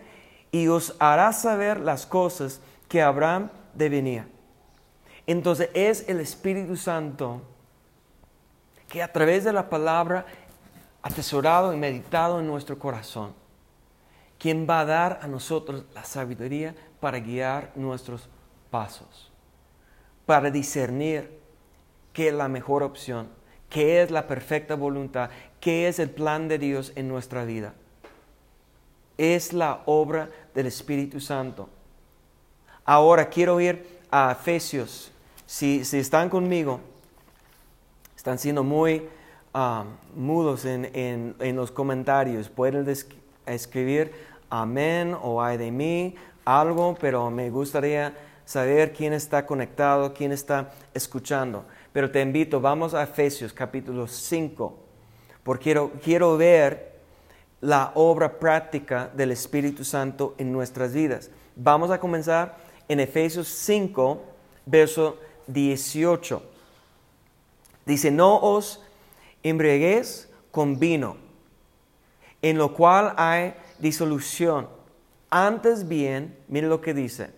y 0.52 0.70
os 0.70 0.96
hará 0.98 1.32
saber 1.32 1.80
las 1.80 2.08
cosas 2.08 2.60
que 2.88 3.04
habrán 3.04 3.52
de 3.76 3.90
venir. 3.90 4.24
Entonces 5.28 5.70
es 5.76 6.10
el 6.10 6.22
Espíritu 6.22 6.76
Santo 6.76 7.44
que 8.94 9.02
a 9.02 9.12
través 9.12 9.44
de 9.44 9.54
la 9.54 9.70
palabra 9.70 10.26
atesorado 11.04 11.74
y 11.74 11.78
meditado 11.78 12.40
en 12.40 12.48
nuestro 12.48 12.80
corazón, 12.80 13.34
quien 14.40 14.66
va 14.68 14.80
a 14.80 14.86
dar 14.86 15.20
a 15.22 15.28
nosotros 15.28 15.84
la 15.94 16.04
sabiduría 16.06 16.74
para 17.00 17.20
guiar 17.20 17.72
nuestros 17.76 18.30
pasos, 18.72 19.32
para 20.26 20.50
discernir 20.50 21.40
qué 22.14 22.30
es 22.30 22.34
la 22.34 22.48
mejor 22.48 22.84
opción, 22.84 23.28
qué 23.70 24.02
es 24.02 24.12
la 24.12 24.28
perfecta 24.28 24.76
voluntad, 24.76 25.30
qué 25.60 25.88
es 25.88 26.00
el 26.00 26.10
plan 26.10 26.48
de 26.48 26.58
Dios 26.58 26.94
en 26.96 27.10
nuestra 27.10 27.44
vida. 27.44 27.74
Es 29.18 29.54
la 29.54 29.84
obra 29.86 30.30
del 30.56 30.68
Espíritu 30.68 31.20
Santo. 31.20 31.70
Ahora 32.86 33.30
quiero 33.30 33.60
ir 33.60 34.00
a 34.10 34.32
Efesios. 34.32 35.12
Si, 35.46 35.86
si 35.86 36.00
están 36.00 36.30
conmigo, 36.30 36.80
están 38.16 38.40
siendo 38.40 38.64
muy 38.64 39.08
Um, 39.56 39.86
mudos 40.16 40.66
en, 40.66 41.36
los 41.40 41.70
comentarios. 41.70 42.50
Pueden 42.50 42.92
escribir 43.46 44.12
amén 44.50 45.16
o 45.22 45.44
ay 45.44 45.58
de 45.58 45.70
mí, 45.70 46.16
algo, 46.44 46.98
pero 47.00 47.30
me 47.30 47.52
gustaría 47.52 48.16
saber 48.46 48.94
quién 48.94 49.14
está 49.14 49.46
conectado, 49.46 50.12
quién 50.12 50.32
está 50.32 50.72
escuchando. 50.92 51.66
Pero 51.92 52.10
te 52.10 52.20
invito, 52.22 52.60
vamos 52.60 52.96
a 52.96 53.04
Efesios 53.04 53.54
capítulo 53.54 54.08
5, 54.08 54.76
porque 55.44 55.64
quiero, 55.66 55.92
quiero 56.04 56.36
ver 56.36 56.94
la 57.62 57.92
obra 57.94 58.40
práctica 58.40 59.12
del 59.14 59.30
Espíritu 59.30 59.86
Santo 59.86 60.34
en 60.40 60.52
nuestras 60.52 60.94
vidas. 60.94 61.30
Vamos 61.56 61.92
a 61.92 62.00
comenzar 62.00 62.58
en 62.88 63.00
Efesios 63.00 63.50
5, 63.50 64.20
verso 64.66 65.20
18. 65.46 66.42
Dice, 67.86 68.10
no 68.10 68.40
os 68.40 68.80
embriaguéis 69.44 70.30
con 70.52 70.80
vino, 70.80 71.18
en 72.42 72.58
lo 72.58 72.74
cual 72.74 73.14
hay 73.18 73.54
disolución. 73.80 74.68
Antes 75.30 75.88
bien, 75.88 76.38
mire 76.48 76.68
lo 76.68 76.82
que 76.82 76.94
dice. 76.94 77.32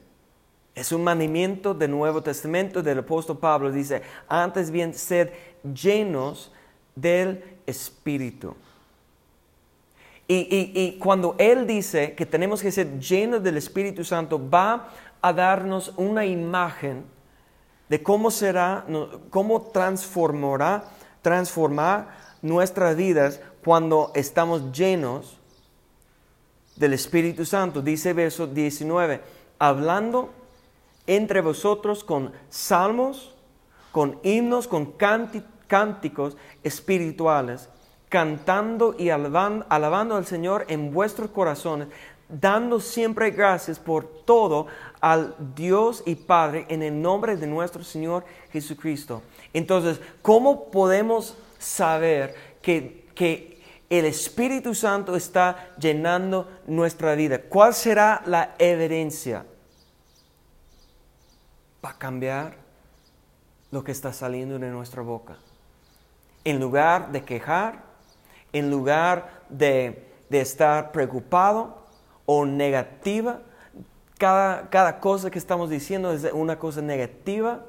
Es 0.75 0.91
un 0.91 1.03
mandamiento 1.03 1.73
del 1.73 1.91
Nuevo 1.91 2.21
Testamento 2.21 2.83
del 2.83 2.99
apóstol 2.99 3.37
Pablo. 3.37 3.71
Dice, 3.71 4.01
antes 4.27 4.69
bien, 4.69 4.93
sed 4.93 5.29
llenos 5.63 6.51
del 6.95 7.43
Espíritu. 7.65 8.55
Y, 10.27 10.73
y, 10.73 10.97
cuando 10.97 11.35
Él 11.37 11.67
dice 11.67 12.13
que 12.15 12.25
tenemos 12.25 12.61
que 12.61 12.71
ser 12.71 12.99
llenos 12.99 13.43
del 13.43 13.57
Espíritu 13.57 14.03
Santo, 14.03 14.41
va 14.49 14.89
a 15.21 15.31
darnos 15.31 15.93
una 15.97 16.25
imagen 16.25 17.05
de 17.89 18.01
cómo 18.01 18.31
será, 18.31 18.85
cómo 19.29 19.61
transformará, 19.61 20.85
transformar 21.25 22.15
nuestras 22.43 22.95
vidas 22.95 23.39
cuando 23.63 24.11
estamos 24.13 24.71
llenos 24.71 25.39
del 26.75 26.93
Espíritu 26.93 27.45
Santo. 27.45 27.81
Dice 27.81 28.13
verso 28.13 28.45
19, 28.45 29.21
hablando 29.57 30.29
entre 31.07 31.41
vosotros 31.41 32.03
con 32.03 32.31
salmos, 32.51 33.33
con 33.91 34.19
himnos, 34.21 34.67
con 34.67 34.93
cánticos 35.67 36.37
espirituales, 36.63 37.69
cantando 38.07 38.95
y 38.95 39.09
alabando, 39.09 39.65
alabando 39.67 40.17
al 40.17 40.27
Señor 40.27 40.65
en 40.67 40.93
vuestros 40.93 41.31
corazones, 41.31 41.87
dando 42.29 42.79
siempre 42.79 43.31
gracias 43.31 43.79
por 43.79 44.05
todo 44.05 44.67
al 45.01 45.33
Dios 45.55 46.03
y 46.05 46.13
Padre 46.13 46.67
en 46.69 46.83
el 46.83 47.01
nombre 47.01 47.35
de 47.35 47.47
nuestro 47.47 47.83
Señor 47.83 48.23
Jesucristo. 48.51 49.23
Entonces, 49.55 50.01
¿cómo 50.21 50.69
podemos 50.69 51.37
saber 51.57 52.35
que, 52.61 53.07
que 53.15 53.63
el 53.89 54.05
Espíritu 54.05 54.75
Santo 54.75 55.15
está 55.15 55.69
llenando 55.79 56.49
nuestra 56.67 57.15
vida? 57.15 57.41
¿Cuál 57.41 57.73
será 57.73 58.21
la 58.25 58.53
evidencia? 58.59 59.45
Va 61.83 61.91
a 61.91 61.97
cambiar 61.97 62.57
lo 63.71 63.83
que 63.83 63.91
está 63.93 64.11
saliendo 64.11 64.59
de 64.59 64.69
nuestra 64.69 65.01
boca. 65.01 65.37
En 66.43 66.59
lugar 66.59 67.11
de 67.11 67.23
quejar, 67.23 67.83
en 68.51 68.69
lugar 68.69 69.41
de, 69.49 70.07
de 70.29 70.41
estar 70.41 70.91
preocupado, 70.91 71.85
o 72.25 72.45
negativa. 72.45 73.39
Cada, 74.17 74.69
cada 74.69 74.99
cosa 74.99 75.29
que 75.29 75.39
estamos 75.39 75.69
diciendo 75.69 76.11
es 76.11 76.25
una 76.33 76.57
cosa 76.57 76.81
negativa. 76.81 77.63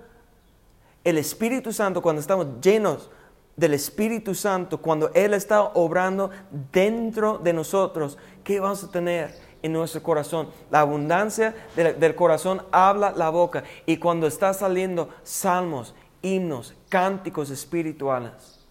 El 1.07 1.19
Espíritu 1.19 1.73
Santo, 1.73 2.03
cuando 2.03 2.19
estamos 2.19 2.61
llenos 2.61 3.09
del 3.55 3.75
Espíritu 3.75 4.35
Santo, 4.35 4.83
cuando 4.83 5.13
Él 5.15 5.35
está 5.35 5.63
obrando 5.63 6.33
dentro 6.73 7.39
de 7.39 7.53
nosotros, 7.53 8.19
¿qué 8.43 8.59
vamos 8.59 8.83
a 8.83 8.91
tener 8.91 9.33
en 9.63 9.73
nuestro 9.73 10.03
corazón? 10.03 10.49
La 10.69 10.81
abundancia 10.81 11.55
del, 11.77 12.01
del 12.01 12.17
corazón 12.17 12.61
habla 12.73 13.13
la 13.17 13.31
boca. 13.31 13.63
Y 13.87 13.99
cuando 13.99 14.27
está 14.27 14.53
saliendo 14.53 15.11
salmos, 15.23 15.95
himnos, 16.23 16.75
cánticos 16.89 17.51
espirituales, 17.51 18.67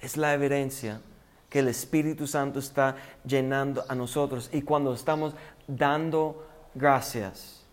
es 0.00 0.16
la 0.16 0.34
evidencia 0.34 1.00
que 1.48 1.60
el 1.60 1.68
Espíritu 1.68 2.26
Santo 2.26 2.58
está 2.58 2.96
llenando 3.24 3.84
a 3.88 3.94
nosotros 3.94 4.50
y 4.52 4.62
cuando 4.62 4.92
estamos 4.92 5.34
dando 5.68 6.44
gracias, 6.74 7.64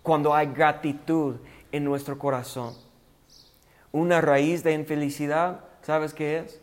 cuando 0.00 0.32
hay 0.32 0.46
gratitud 0.46 1.38
en 1.74 1.82
nuestro 1.82 2.20
corazón. 2.20 2.72
Una 3.90 4.20
raíz 4.20 4.62
de 4.62 4.74
infelicidad, 4.74 5.64
¿sabes 5.82 6.14
qué 6.14 6.38
es? 6.38 6.60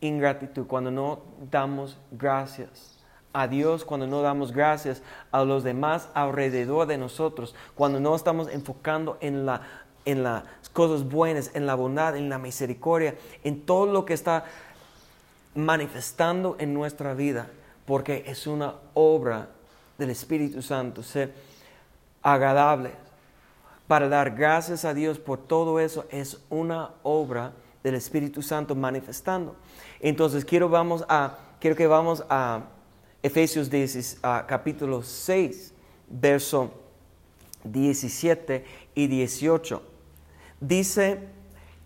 Ingratitud, 0.00 0.66
cuando 0.66 0.90
no 0.90 1.20
damos 1.48 1.96
gracias 2.10 2.98
a 3.32 3.46
Dios, 3.46 3.84
cuando 3.84 4.08
no 4.08 4.20
damos 4.20 4.50
gracias 4.50 5.00
a 5.30 5.44
los 5.44 5.62
demás 5.62 6.08
alrededor 6.14 6.88
de 6.88 6.98
nosotros, 6.98 7.54
cuando 7.76 8.00
no 8.00 8.16
estamos 8.16 8.48
enfocando 8.48 9.16
en, 9.20 9.46
la, 9.46 9.62
en 10.04 10.24
las 10.24 10.42
cosas 10.72 11.08
buenas, 11.08 11.52
en 11.54 11.64
la 11.64 11.76
bondad, 11.76 12.16
en 12.16 12.28
la 12.28 12.38
misericordia, 12.38 13.14
en 13.44 13.60
todo 13.64 13.86
lo 13.86 14.04
que 14.04 14.14
está 14.14 14.44
manifestando 15.54 16.56
en 16.58 16.74
nuestra 16.74 17.14
vida, 17.14 17.46
porque 17.86 18.24
es 18.26 18.48
una 18.48 18.74
obra 18.94 19.50
del 19.98 20.10
Espíritu 20.10 20.62
Santo, 20.62 21.04
ser 21.04 21.32
agradable. 22.22 23.11
Para 23.92 24.08
dar 24.08 24.30
gracias 24.30 24.86
a 24.86 24.94
Dios 24.94 25.18
por 25.18 25.38
todo 25.38 25.78
eso 25.78 26.06
es 26.10 26.38
una 26.48 26.92
obra 27.02 27.52
del 27.84 27.94
Espíritu 27.94 28.40
Santo 28.40 28.74
manifestando. 28.74 29.54
Entonces 30.00 30.46
quiero, 30.46 30.70
vamos 30.70 31.04
a, 31.10 31.36
quiero 31.60 31.76
que 31.76 31.86
vamos 31.86 32.24
a 32.30 32.62
Efesios 33.22 33.68
10, 33.68 34.20
capítulo 34.46 35.02
6, 35.02 35.74
verso 36.08 36.72
17 37.64 38.64
y 38.94 39.08
18. 39.08 39.82
Dice, 40.58 41.28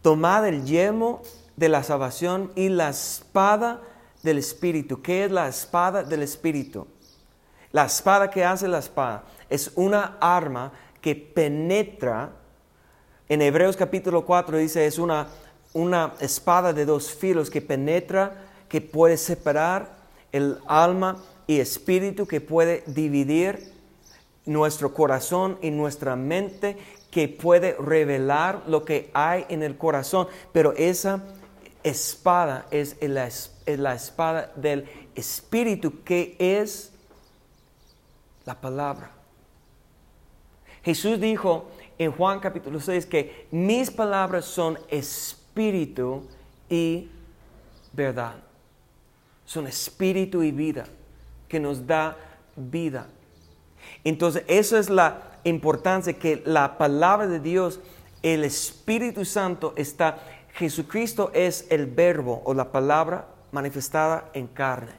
tomad 0.01 0.47
el 0.47 0.65
yelmo 0.65 1.23
de 1.57 1.69
la 1.69 1.83
salvación 1.83 2.53
y 2.55 2.69
la 2.69 2.91
espada 2.91 3.81
del 4.23 4.39
Espíritu. 4.39 5.03
¿Qué 5.03 5.25
es 5.25 5.33
la 5.33 5.49
espada 5.49 6.05
del 6.05 6.23
Espíritu? 6.23 6.87
La 7.73 7.87
espada 7.87 8.31
que 8.31 8.45
hace 8.45 8.69
la 8.69 8.79
espada 8.79 9.25
es 9.51 9.73
una 9.75 10.17
arma 10.21 10.73
que 11.07 11.15
penetra, 11.15 12.33
en 13.29 13.41
Hebreos 13.41 13.77
capítulo 13.77 14.27
4 14.27 14.59
dice, 14.59 14.87
es 14.87 14.99
una, 14.99 15.29
una 15.73 16.15
espada 16.19 16.73
de 16.73 16.85
dos 16.85 17.15
filos 17.15 17.49
que 17.49 17.63
penetra, 17.63 18.43
que 18.69 18.81
puede 18.81 19.17
separar 19.17 19.99
el 20.33 20.59
alma 20.67 21.23
y 21.47 21.61
espíritu, 21.61 22.27
que 22.27 22.41
puede 22.41 22.83
dividir 22.89 23.73
nuestro 24.47 24.95
corazón 24.95 25.61
y 25.63 25.71
nuestra 25.71 26.17
mente, 26.17 26.77
que 27.13 27.29
puede 27.29 27.77
revelar 27.79 28.65
lo 28.67 28.85
que 28.85 29.09
hay 29.15 29.47
en 29.49 29.63
el 29.63 29.79
corazón, 29.79 30.27
pero 30.53 30.73
esa 30.73 31.23
espada 31.85 32.67
es 32.73 32.97
la, 33.01 33.95
espada 33.95 34.53
del 34.57 34.89
Espíritu, 35.15 36.03
que 36.03 36.35
es 36.41 36.91
la 38.45 38.61
palabra. 38.61 39.16
Jesús 40.87 41.19
dijo 41.19 41.67
en 41.99 42.13
Juan 42.13 42.39
capítulo 42.39 42.79
6 42.79 43.07
que 43.07 43.49
mis 43.51 43.91
palabras 43.91 44.45
son 44.45 44.79
espíritu 44.89 46.23
y 46.71 47.09
verdad. 47.93 48.37
Son 49.45 49.67
espíritu 49.67 50.45
y 50.45 50.53
vida, 50.53 50.87
que 51.49 51.59
nos 51.59 51.85
da 51.89 52.17
vida. 52.55 53.09
Entonces, 54.05 54.45
esa 54.47 54.79
es 54.79 54.89
la 54.89 55.41
importancia 55.43 56.13
que 56.13 56.41
la 56.47 56.79
palabra 56.79 57.27
de 57.27 57.41
Dios, 57.41 57.81
el 58.23 58.45
Espíritu 58.45 59.25
Santo 59.25 59.75
está 59.77 60.21
Jesucristo 60.55 61.33
es 61.35 61.67
el 61.69 61.87
verbo 61.87 62.43
o 62.45 62.55
la 62.55 62.71
palabra 62.71 63.27
manifestada 63.51 64.31
en 64.35 64.47
carne. 64.47 64.93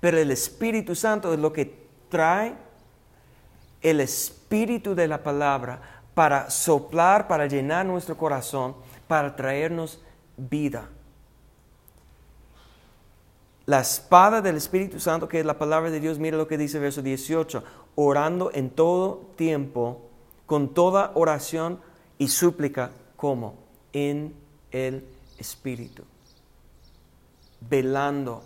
Pero 0.00 0.18
el 0.18 0.30
Espíritu 0.30 0.94
Santo 0.94 1.32
es 1.32 1.40
lo 1.40 1.50
que 1.50 1.74
trae 2.10 2.67
el 3.82 4.00
espíritu 4.00 4.94
de 4.94 5.08
la 5.08 5.22
palabra 5.22 5.80
para 6.14 6.50
soplar, 6.50 7.28
para 7.28 7.46
llenar 7.46 7.86
nuestro 7.86 8.16
corazón, 8.16 8.74
para 9.06 9.36
traernos 9.36 10.00
vida. 10.36 10.88
La 13.66 13.80
espada 13.80 14.40
del 14.40 14.56
Espíritu 14.56 14.98
Santo, 14.98 15.28
que 15.28 15.40
es 15.40 15.46
la 15.46 15.58
palabra 15.58 15.90
de 15.90 16.00
Dios, 16.00 16.18
mira 16.18 16.38
lo 16.38 16.48
que 16.48 16.56
dice 16.56 16.78
verso 16.78 17.02
18, 17.02 17.62
orando 17.96 18.50
en 18.54 18.70
todo 18.70 19.30
tiempo, 19.36 20.08
con 20.46 20.72
toda 20.72 21.12
oración 21.14 21.78
y 22.16 22.28
súplica, 22.28 22.90
como 23.16 23.56
en 23.92 24.34
el 24.70 25.04
Espíritu, 25.36 26.02
velando 27.60 28.42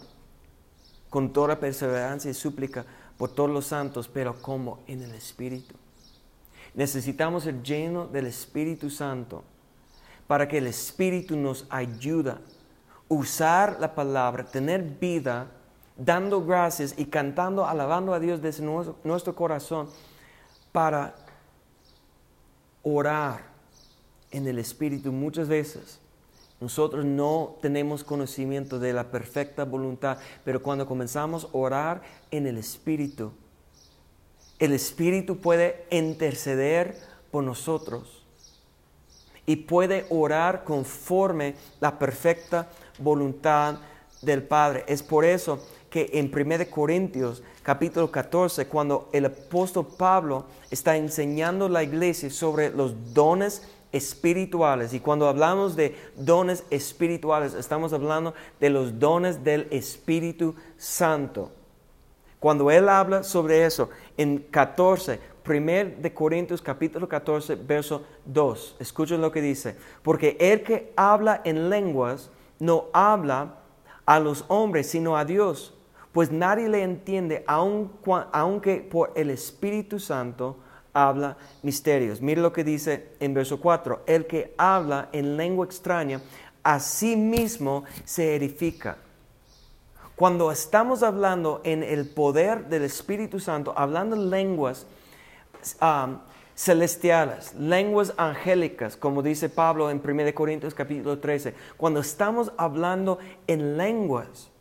con 1.08 1.32
toda 1.32 1.60
perseverancia 1.60 2.30
y 2.30 2.34
súplica 2.34 2.84
por 3.22 3.30
todos 3.30 3.50
los 3.50 3.66
santos, 3.66 4.08
pero 4.12 4.42
como 4.42 4.80
en 4.88 5.00
el 5.00 5.14
Espíritu. 5.14 5.76
Necesitamos 6.74 7.44
ser 7.44 7.62
lleno 7.62 8.08
del 8.08 8.26
Espíritu 8.26 8.90
Santo 8.90 9.44
para 10.26 10.48
que 10.48 10.58
el 10.58 10.66
Espíritu 10.66 11.36
nos 11.36 11.64
ayuda 11.70 12.32
a 12.32 13.14
usar 13.14 13.76
la 13.78 13.94
palabra, 13.94 14.42
tener 14.42 14.82
vida, 14.82 15.52
dando 15.96 16.44
gracias 16.44 16.94
y 16.96 17.04
cantando, 17.04 17.64
alabando 17.64 18.12
a 18.12 18.18
Dios 18.18 18.42
desde 18.42 18.64
nuestro 19.04 19.36
corazón 19.36 19.88
para 20.72 21.14
orar 22.82 23.44
en 24.32 24.48
el 24.48 24.58
Espíritu 24.58 25.12
muchas 25.12 25.46
veces 25.46 26.00
nosotros 26.62 27.04
no 27.04 27.56
tenemos 27.60 28.04
conocimiento 28.04 28.78
de 28.78 28.92
la 28.92 29.10
perfecta 29.10 29.64
voluntad, 29.64 30.18
pero 30.44 30.62
cuando 30.62 30.86
comenzamos 30.86 31.46
a 31.46 31.48
orar 31.52 32.02
en 32.30 32.46
el 32.46 32.56
Espíritu, 32.56 33.32
el 34.60 34.72
Espíritu 34.72 35.38
puede 35.38 35.84
interceder 35.90 36.96
por 37.32 37.42
nosotros 37.42 38.22
y 39.44 39.56
puede 39.56 40.06
orar 40.08 40.62
conforme 40.62 41.56
la 41.80 41.98
perfecta 41.98 42.68
voluntad 43.00 43.80
del 44.22 44.44
Padre. 44.44 44.84
Es 44.86 45.02
por 45.02 45.24
eso 45.24 45.66
que 45.90 46.10
en 46.12 46.30
1 46.32 46.70
Corintios 46.70 47.42
capítulo 47.64 48.12
14, 48.12 48.68
cuando 48.68 49.08
el 49.12 49.24
apóstol 49.24 49.88
Pablo 49.98 50.46
está 50.70 50.96
enseñando 50.96 51.66
a 51.66 51.70
la 51.70 51.82
iglesia 51.82 52.30
sobre 52.30 52.70
los 52.70 53.12
dones 53.12 53.62
espirituales, 53.92 54.94
y 54.94 55.00
cuando 55.00 55.28
hablamos 55.28 55.76
de 55.76 55.94
dones 56.16 56.64
espirituales, 56.70 57.54
estamos 57.54 57.92
hablando 57.92 58.34
de 58.58 58.70
los 58.70 58.98
dones 58.98 59.44
del 59.44 59.68
Espíritu 59.70 60.54
Santo. 60.76 61.50
Cuando 62.40 62.70
él 62.70 62.88
habla 62.88 63.22
sobre 63.22 63.64
eso, 63.64 63.90
en 64.16 64.38
14, 64.38 65.20
1 65.46 65.66
de 66.00 66.12
Corintios 66.12 66.60
capítulo 66.60 67.08
14, 67.08 67.54
verso 67.54 68.02
2, 68.24 68.76
escuchen 68.80 69.20
lo 69.20 69.30
que 69.30 69.40
dice, 69.40 69.76
porque 70.02 70.36
el 70.40 70.62
que 70.62 70.92
habla 70.96 71.40
en 71.44 71.70
lenguas 71.70 72.30
no 72.58 72.86
habla 72.92 73.58
a 74.06 74.18
los 74.18 74.44
hombres, 74.48 74.88
sino 74.88 75.16
a 75.16 75.24
Dios. 75.24 75.74
Pues 76.12 76.30
nadie 76.30 76.68
le 76.68 76.82
entiende, 76.82 77.44
aunque 77.46 78.76
por 78.90 79.12
el 79.14 79.30
Espíritu 79.30 79.98
Santo 79.98 80.56
habla 80.92 81.36
misterios. 81.62 82.20
Mire 82.20 82.40
lo 82.40 82.52
que 82.52 82.64
dice 82.64 83.08
en 83.20 83.34
verso 83.34 83.60
4, 83.60 84.02
el 84.06 84.26
que 84.26 84.54
habla 84.56 85.08
en 85.12 85.36
lengua 85.36 85.66
extraña, 85.66 86.20
a 86.62 86.80
sí 86.80 87.16
mismo 87.16 87.84
se 88.04 88.36
edifica. 88.36 88.98
Cuando 90.16 90.52
estamos 90.52 91.02
hablando 91.02 91.60
en 91.64 91.82
el 91.82 92.08
poder 92.08 92.66
del 92.68 92.82
Espíritu 92.82 93.40
Santo, 93.40 93.74
hablando 93.76 94.14
lenguas 94.14 94.86
um, 95.80 96.18
celestiales, 96.54 97.54
lenguas 97.54 98.12
angélicas, 98.16 98.96
como 98.96 99.22
dice 99.22 99.48
Pablo 99.48 99.90
en 99.90 100.00
1 100.04 100.34
Corintios 100.34 100.74
capítulo 100.74 101.18
13, 101.18 101.54
cuando 101.76 102.00
estamos 102.00 102.52
hablando 102.56 103.18
en 103.46 103.76
lenguas, 103.76 104.52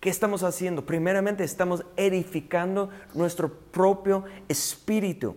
¿Qué 0.00 0.08
estamos 0.08 0.42
haciendo? 0.42 0.86
Primeramente 0.86 1.44
estamos 1.44 1.84
edificando 1.94 2.88
nuestro 3.12 3.52
propio 3.52 4.24
espíritu. 4.48 5.36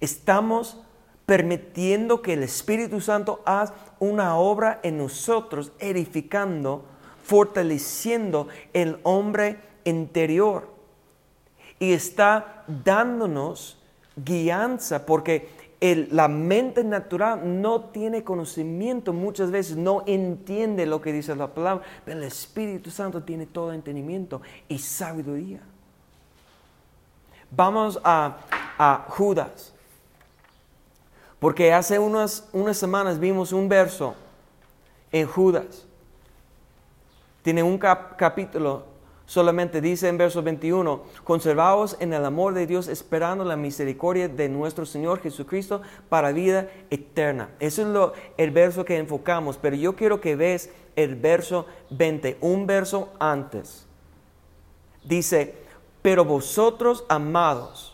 Estamos 0.00 0.78
permitiendo 1.26 2.22
que 2.22 2.32
el 2.32 2.42
Espíritu 2.42 3.00
Santo 3.00 3.40
haga 3.44 3.74
una 3.98 4.36
obra 4.36 4.80
en 4.82 4.98
nosotros, 4.98 5.72
edificando, 5.78 6.84
fortaleciendo 7.22 8.48
el 8.72 8.98
hombre 9.02 9.58
interior. 9.84 10.68
Y 11.78 11.92
está 11.92 12.64
dándonos 12.66 13.78
guianza 14.16 15.06
porque 15.06 15.48
la 15.80 16.28
mente 16.28 16.84
natural 16.84 17.62
no 17.62 17.84
tiene 17.84 18.22
conocimiento, 18.22 19.12
muchas 19.12 19.50
veces 19.50 19.76
no 19.76 20.02
entiende 20.06 20.84
lo 20.84 21.00
que 21.00 21.12
dice 21.12 21.34
la 21.34 21.54
palabra, 21.54 21.84
pero 22.04 22.18
el 22.18 22.24
Espíritu 22.24 22.90
Santo 22.90 23.22
tiene 23.22 23.46
todo 23.46 23.72
entendimiento 23.72 24.42
y 24.68 24.78
sabiduría. 24.78 25.60
Vamos 27.50 27.98
a, 28.04 29.06
Judas, 29.08 29.74
porque 31.40 31.72
hace 31.72 31.98
unas, 31.98 32.48
unas 32.52 32.76
semanas 32.76 33.18
vimos 33.18 33.52
un 33.52 33.68
verso 33.68 34.14
en 35.10 35.26
Judas. 35.26 35.86
Tiene 37.42 37.62
un 37.62 37.78
capítulo 37.78 38.84
Solamente 39.30 39.80
dice 39.80 40.08
en 40.08 40.18
verso 40.18 40.42
21, 40.42 41.02
conservaos 41.22 41.96
en 42.00 42.12
el 42.12 42.24
amor 42.24 42.52
de 42.52 42.66
Dios 42.66 42.88
esperando 42.88 43.44
la 43.44 43.54
misericordia 43.54 44.26
de 44.26 44.48
nuestro 44.48 44.84
Señor 44.84 45.20
Jesucristo 45.20 45.82
para 46.08 46.32
vida 46.32 46.68
eterna. 46.90 47.50
Eso 47.60 47.82
es 47.82 47.86
lo, 47.86 48.12
el 48.36 48.50
verso 48.50 48.84
que 48.84 48.98
enfocamos, 48.98 49.56
pero 49.56 49.76
yo 49.76 49.94
quiero 49.94 50.20
que 50.20 50.34
veas 50.34 50.70
el 50.96 51.14
verso 51.14 51.66
20, 51.90 52.38
un 52.40 52.66
verso 52.66 53.10
antes. 53.20 53.86
Dice, 55.04 55.54
pero 56.02 56.24
vosotros 56.24 57.04
amados, 57.08 57.89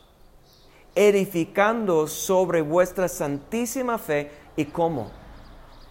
edificando 0.97 2.09
sobre 2.09 2.63
vuestra 2.63 3.07
santísima 3.07 3.99
fe 3.99 4.33
y 4.57 4.65
cómo? 4.65 5.13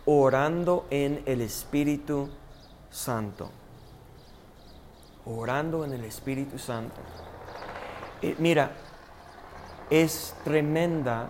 Orando 0.03 0.85
en 0.89 1.23
el 1.25 1.39
Espíritu 1.39 2.29
Santo 2.89 3.49
orando 5.25 5.83
en 5.83 5.93
el 5.93 6.03
Espíritu 6.03 6.57
Santo. 6.57 6.95
Eh, 8.21 8.35
mira, 8.37 8.71
es 9.89 10.35
tremenda 10.43 11.29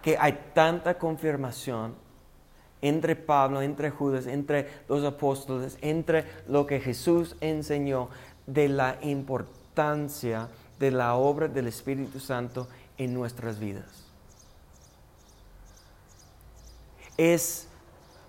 que 0.00 0.16
hay 0.18 0.50
tanta 0.54 0.98
confirmación 0.98 1.94
entre 2.80 3.14
Pablo, 3.14 3.62
entre 3.62 3.90
Judas, 3.90 4.26
entre 4.26 4.68
los 4.88 5.04
apóstoles, 5.04 5.78
entre 5.80 6.24
lo 6.48 6.66
que 6.66 6.80
Jesús 6.80 7.36
enseñó 7.40 8.08
de 8.46 8.68
la 8.68 8.98
importancia 9.02 10.48
de 10.48 10.61
la 10.80 11.14
obra 11.14 11.48
del 11.48 11.68
Espíritu 11.68 12.18
Santo 12.20 12.68
en 12.98 13.14
nuestras 13.14 13.58
vidas. 13.58 14.04
Es 17.16 17.68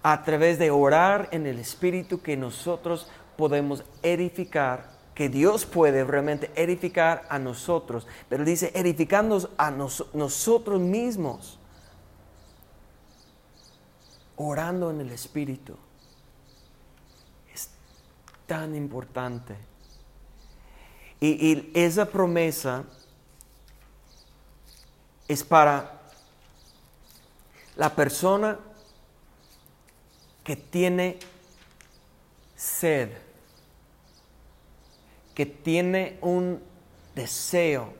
a 0.04 0.24
través 0.24 0.60
de 0.60 0.70
orar 0.70 1.30
en 1.32 1.48
el 1.48 1.60
Espíritu 1.60 2.22
que 2.22 2.36
nosotros 2.36 3.08
podemos 3.38 3.84
edificar, 4.04 4.92
que 5.16 5.30
Dios 5.30 5.66
puede 5.66 6.04
realmente 6.04 6.52
edificar 6.56 7.26
a 7.30 7.40
nosotros, 7.40 8.06
pero 8.30 8.44
dice 8.44 8.72
edificándonos 8.76 9.50
a 9.58 9.72
nosotros 9.72 10.82
mismos, 10.82 11.58
orando 14.36 14.92
en 14.92 15.02
el 15.02 15.12
Espíritu. 15.12 15.78
Es 17.54 17.70
tan 18.46 18.76
importante. 18.76 19.73
Y, 21.26 21.72
esa 21.74 22.04
promesa 22.04 22.84
es 25.26 25.42
para 25.42 26.02
la 27.78 27.96
persona 27.96 28.60
que 30.44 30.58
tiene 30.58 31.18
sed, 32.58 33.12
que 35.34 35.46
tiene 35.46 36.18
un 36.20 36.62
deseo 37.16 37.94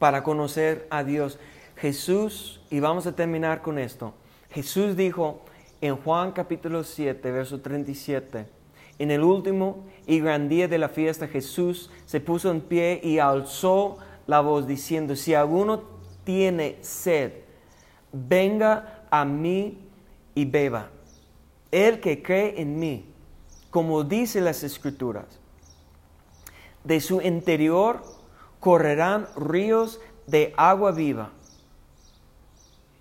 para 0.00 0.24
conocer 0.24 0.88
a 0.90 1.04
Dios. 1.04 1.38
Jesús, 1.76 2.60
y 2.70 2.80
vamos 2.80 3.06
a 3.06 3.14
terminar 3.14 3.62
con 3.62 3.78
esto, 3.78 4.14
Jesús 4.50 4.96
dijo 4.96 5.44
en 5.80 5.96
Juan 5.96 6.32
capítulo 6.32 6.82
7, 6.82 7.30
verso 7.30 7.60
37, 7.60 8.48
en 9.00 9.10
el 9.10 9.22
último 9.22 9.86
y 10.06 10.20
gran 10.20 10.50
día 10.50 10.68
de 10.68 10.76
la 10.76 10.90
fiesta 10.90 11.26
Jesús 11.26 11.90
se 12.04 12.20
puso 12.20 12.50
en 12.50 12.60
pie 12.60 13.00
y 13.02 13.18
alzó 13.18 13.96
la 14.26 14.40
voz 14.40 14.66
diciendo, 14.66 15.16
si 15.16 15.32
alguno 15.32 15.84
tiene 16.22 16.76
sed, 16.82 17.32
venga 18.12 19.06
a 19.10 19.24
mí 19.24 19.78
y 20.34 20.44
beba. 20.44 20.90
El 21.70 22.00
que 22.00 22.22
cree 22.22 22.60
en 22.60 22.78
mí, 22.78 23.06
como 23.70 24.04
dice 24.04 24.42
las 24.42 24.62
escrituras. 24.64 25.40
De 26.84 27.00
su 27.00 27.22
interior 27.22 28.02
correrán 28.60 29.28
ríos 29.34 29.98
de 30.26 30.52
agua 30.58 30.90
viva. 30.90 31.30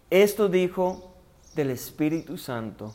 Esto 0.09 0.47
dijo 0.47 1.13
del 1.55 1.71
Espíritu 1.71 2.37
Santo, 2.37 2.93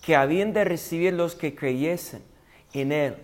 que 0.00 0.14
habían 0.14 0.52
de 0.52 0.64
recibir 0.64 1.12
los 1.12 1.34
que 1.34 1.56
creyesen 1.56 2.35
en 2.80 2.92
Él, 2.92 3.16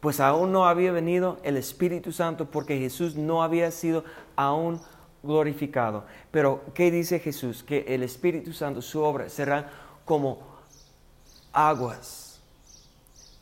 pues 0.00 0.20
aún 0.20 0.52
no 0.52 0.66
había 0.66 0.92
venido 0.92 1.38
el 1.42 1.56
Espíritu 1.56 2.12
Santo 2.12 2.50
porque 2.50 2.78
Jesús 2.78 3.16
no 3.16 3.42
había 3.42 3.70
sido 3.70 4.04
aún 4.36 4.80
glorificado. 5.22 6.04
Pero, 6.30 6.62
¿qué 6.74 6.90
dice 6.90 7.18
Jesús? 7.18 7.62
Que 7.62 7.84
el 7.88 8.02
Espíritu 8.02 8.52
Santo, 8.52 8.82
su 8.82 9.02
obra, 9.02 9.28
será 9.28 9.70
como 10.04 10.38
aguas 11.52 12.26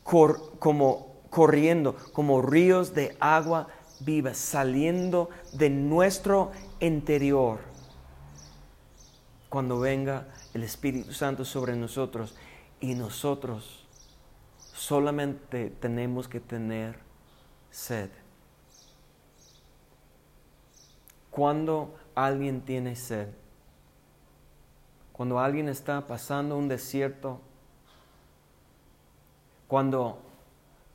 como 0.05 1.15
corriendo, 1.29 1.95
como 2.13 2.41
ríos 2.41 2.93
de 2.93 3.17
agua 3.19 3.67
viva, 3.99 4.33
saliendo 4.33 5.29
de 5.53 5.69
nuestro 5.69 6.51
interior. 6.79 7.59
Cuando 9.49 9.79
venga 9.79 10.27
el 10.53 10.63
Espíritu 10.63 11.11
Santo 11.11 11.43
sobre 11.43 11.75
nosotros 11.75 12.35
y 12.79 12.93
nosotros 12.93 13.84
solamente 14.75 15.69
tenemos 15.79 16.27
que 16.27 16.39
tener 16.39 16.97
sed. 17.71 18.09
Cuando 21.31 21.95
alguien 22.13 22.61
tiene 22.61 22.95
sed, 22.95 23.29
cuando 25.11 25.39
alguien 25.39 25.69
está 25.69 26.05
pasando 26.05 26.57
un 26.57 26.67
desierto, 26.67 27.39
cuando, 29.67 30.19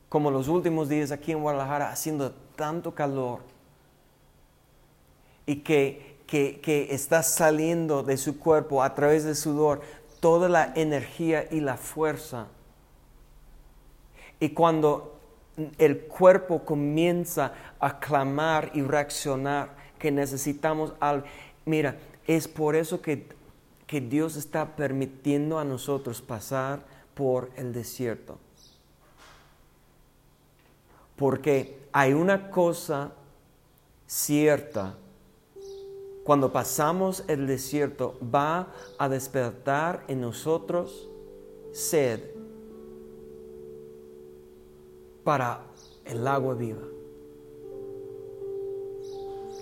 como 0.08 0.30
los 0.30 0.48
últimos 0.48 0.88
días 0.88 1.10
aquí 1.10 1.32
en 1.32 1.40
Guadalajara, 1.40 1.90
haciendo 1.90 2.32
tanto 2.56 2.94
calor 2.94 3.40
y 5.46 5.56
que, 5.56 6.18
que, 6.26 6.60
que 6.60 6.94
está 6.94 7.22
saliendo 7.22 8.02
de 8.02 8.16
su 8.18 8.38
cuerpo 8.38 8.82
a 8.82 8.94
través 8.94 9.24
del 9.24 9.36
sudor 9.36 9.80
toda 10.20 10.50
la 10.50 10.72
energía 10.76 11.48
y 11.50 11.60
la 11.60 11.78
fuerza. 11.78 12.48
Y 14.40 14.50
cuando 14.50 15.16
el 15.78 16.00
cuerpo 16.00 16.64
comienza 16.64 17.52
a 17.78 18.00
clamar 18.00 18.70
y 18.74 18.82
reaccionar 18.82 19.76
que 19.98 20.10
necesitamos 20.10 20.94
algo, 20.98 21.26
mira, 21.66 21.98
es 22.26 22.48
por 22.48 22.74
eso 22.74 23.02
que, 23.02 23.26
que 23.86 24.00
Dios 24.00 24.36
está 24.36 24.74
permitiendo 24.76 25.58
a 25.58 25.64
nosotros 25.64 26.22
pasar 26.22 26.80
por 27.14 27.50
el 27.56 27.72
desierto. 27.72 28.38
Porque 31.16 31.78
hay 31.92 32.14
una 32.14 32.50
cosa 32.50 33.12
cierta 34.06 34.94
cuando 36.24 36.52
pasamos 36.52 37.24
el 37.26 37.46
desierto, 37.46 38.16
va 38.22 38.68
a 38.98 39.08
despertar 39.08 40.04
en 40.06 40.20
nosotros 40.20 41.08
sed 41.72 42.20
para 45.24 45.60
el 46.04 46.26
agua 46.26 46.54
viva. 46.54 46.82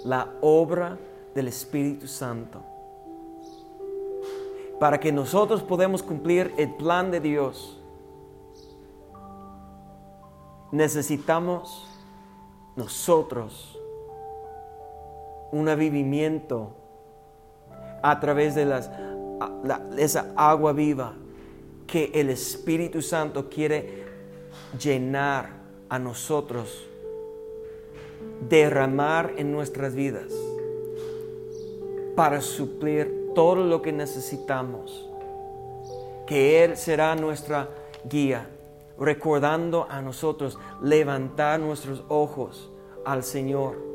La 0.05 0.35
obra 0.41 0.99
del 1.35 1.49
Espíritu 1.49 2.07
Santo. 2.07 2.63
Para 4.79 4.99
que 5.01 5.11
nosotros 5.11 5.63
podamos 5.63 6.03
cumplir 6.03 6.55
el 6.57 6.75
plan 6.75 7.11
de 7.11 7.21
Dios, 7.21 7.79
necesitamos 10.71 11.87
nosotros 12.77 13.79
un 15.51 15.69
avivimiento 15.69 16.73
a 18.03 18.21
través 18.21 18.55
de 18.55 18.63
esa 19.97 20.33
agua 20.37 20.73
viva 20.73 21.15
que 21.87 22.11
el 22.15 22.31
Espíritu 22.31 23.03
Santo 23.03 23.49
quiere 23.49 24.08
llenar 24.81 25.51
a 25.89 25.99
nosotros, 25.99 26.87
derramar 28.49 29.35
en 29.37 29.53
nuestras 29.53 29.95
vidas 29.95 30.33
para 32.17 32.41
suplir 32.41 33.31
todo 33.35 33.57
lo 33.57 33.81
que 33.83 33.93
necesitamos, 33.93 35.09
que 36.27 36.65
Él 36.65 36.77
será 36.77 37.15
nuestra 37.15 37.69
guía, 38.09 38.49
recordando 38.99 39.87
a 39.89 40.03
nosotros 40.03 40.59
levantar 40.83 41.61
nuestros 41.61 42.03
ojos 42.09 42.71
al 43.05 43.23
Señor 43.23 43.89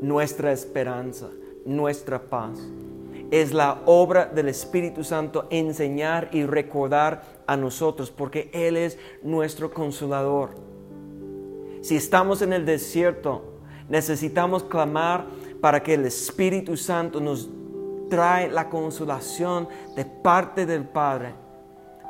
nuestra 0.00 0.52
esperanza, 0.52 1.30
nuestra 1.64 2.22
paz. 2.22 2.58
Es 3.30 3.52
la 3.52 3.80
obra 3.86 4.26
del 4.26 4.48
Espíritu 4.48 5.02
Santo 5.02 5.46
enseñar 5.50 6.28
y 6.32 6.44
recordar 6.44 7.22
a 7.46 7.56
nosotros, 7.56 8.10
porque 8.10 8.50
Él 8.52 8.76
es 8.76 8.98
nuestro 9.22 9.72
consolador. 9.72 10.50
Si 11.82 11.96
estamos 11.96 12.42
en 12.42 12.52
el 12.52 12.64
desierto, 12.64 13.60
necesitamos 13.88 14.62
clamar 14.64 15.26
para 15.60 15.82
que 15.82 15.94
el 15.94 16.06
Espíritu 16.06 16.76
Santo 16.76 17.20
nos 17.20 17.48
trae 18.08 18.48
la 18.48 18.68
consolación 18.68 19.68
de 19.96 20.04
parte 20.04 20.64
del 20.64 20.84
Padre, 20.84 21.34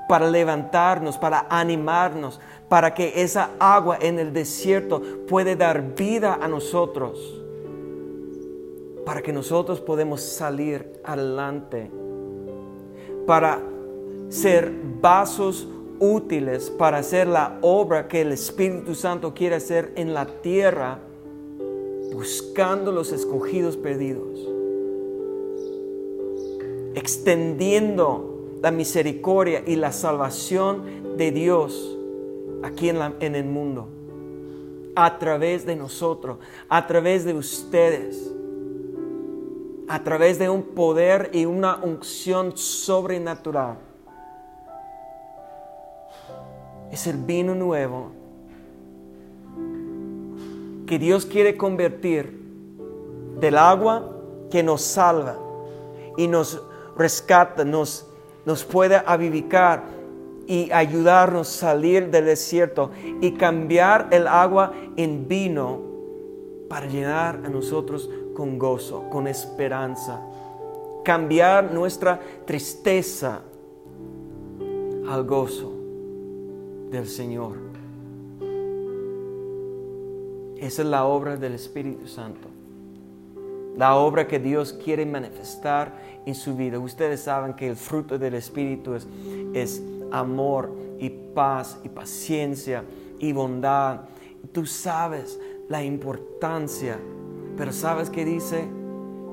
para 0.09 0.31
levantarnos, 0.31 1.17
para 1.17 1.47
animarnos, 1.49 2.41
para 2.69 2.93
que 2.93 3.23
esa 3.23 3.51
agua 3.59 3.99
en 4.01 4.19
el 4.19 4.33
desierto 4.33 5.03
puede 5.27 5.57
dar 5.57 5.95
vida 5.95 6.39
a 6.41 6.47
nosotros 6.47 7.46
para 9.07 9.23
que 9.23 9.33
nosotros 9.33 9.81
podamos 9.81 10.21
salir 10.21 11.01
adelante, 11.03 11.91
para 13.27 13.63
ser 14.29 14.71
vasos 15.01 15.67
útiles 15.99 16.71
para 16.71 16.99
hacer 16.99 17.27
la 17.27 17.59
obra 17.63 18.09
que 18.09 18.21
el 18.21 18.33
Espíritu 18.33 18.95
Santo 18.95 19.35
quiere 19.35 19.57
hacer 19.57 19.93
en 19.97 20.15
la 20.15 20.27
tierra, 20.27 20.99
buscando 22.13 22.93
los 22.93 23.13
escogidos 23.13 23.77
perdidos, 23.77 24.39
extendiendo 26.95 28.59
la 28.63 28.71
misericordia 28.71 29.63
y 29.67 29.77
la 29.77 29.93
salvación 29.93 31.17
de 31.17 31.31
Dios 31.31 31.97
aquí 32.63 32.89
en, 32.89 32.99
en 33.21 33.35
el 33.35 33.45
mundo, 33.45 33.89
a 34.95 35.19
través 35.19 35.67
de 35.67 35.77
nosotros, 35.77 36.39
a 36.69 36.87
través 36.87 37.25
de 37.25 37.35
ustedes 37.35 38.33
a 39.89 40.03
través 40.03 40.39
de 40.39 40.49
un 40.49 40.63
poder 40.63 41.31
y 41.33 41.47
una 41.47 41.77
unción 41.77 42.57
sobrenatural. 42.57 43.79
Es 46.91 47.07
el 47.07 47.19
vino 47.19 47.55
nuevo 47.55 48.13
que 50.87 50.99
Dios 50.99 51.27
quiere 51.27 51.57
convertir 51.57 52.41
del 53.41 53.59
agua 53.59 54.13
que 54.51 54.63
nos 54.63 54.83
salva 54.83 55.37
y 56.17 56.29
nos 56.29 56.63
rescata, 56.97 57.65
nos, 57.65 58.07
nos 58.45 58.65
puede 58.65 59.03
avivicar 59.05 59.85
y 60.47 60.71
ayudarnos 60.71 61.49
a 61.49 61.67
salir 61.73 62.11
del 62.11 62.27
desierto 62.27 62.91
y 63.21 63.33
cambiar 63.33 64.09
el 64.13 64.27
agua 64.29 64.73
en 64.97 65.27
vino 65.27 65.81
para 66.69 66.87
llenar 66.87 67.41
a 67.45 67.49
nosotros 67.49 68.09
con 68.37 68.59
gozo, 68.59 69.09
con 69.09 69.27
esperanza. 69.27 70.21
Cambiar 71.03 71.73
nuestra 71.73 72.21
tristeza 72.45 73.41
al 75.09 75.25
gozo 75.25 75.73
del 76.91 77.07
Señor. 77.07 77.57
Esa 80.59 80.83
es 80.83 80.89
la 80.89 81.07
obra 81.07 81.37
del 81.37 81.55
Espíritu 81.55 82.07
Santo. 82.07 82.49
La 83.77 83.97
obra 83.97 84.27
que 84.27 84.39
Dios 84.39 84.75
quiere 84.75 85.07
manifestar 85.07 85.95
en 86.27 86.35
su 86.35 86.57
vida. 86.57 86.79
Ustedes 86.79 87.21
saben 87.21 87.55
que 87.55 87.69
el 87.69 87.77
fruto 87.77 88.19
del 88.19 88.35
Espíritu 88.35 88.95
es, 88.95 89.07
es 89.55 89.83
amor 90.11 90.71
y 90.99 91.09
paz 91.09 91.79
y 91.85 91.89
paciencia 91.89 92.85
y 93.19 93.33
bondad. 93.33 94.01
Tú 94.53 94.67
sabes 94.67 95.39
la 95.69 95.83
importancia 95.83 96.99
pero 97.57 97.73
¿sabes 97.73 98.11
qué 98.11 98.25
dice? 98.25 98.69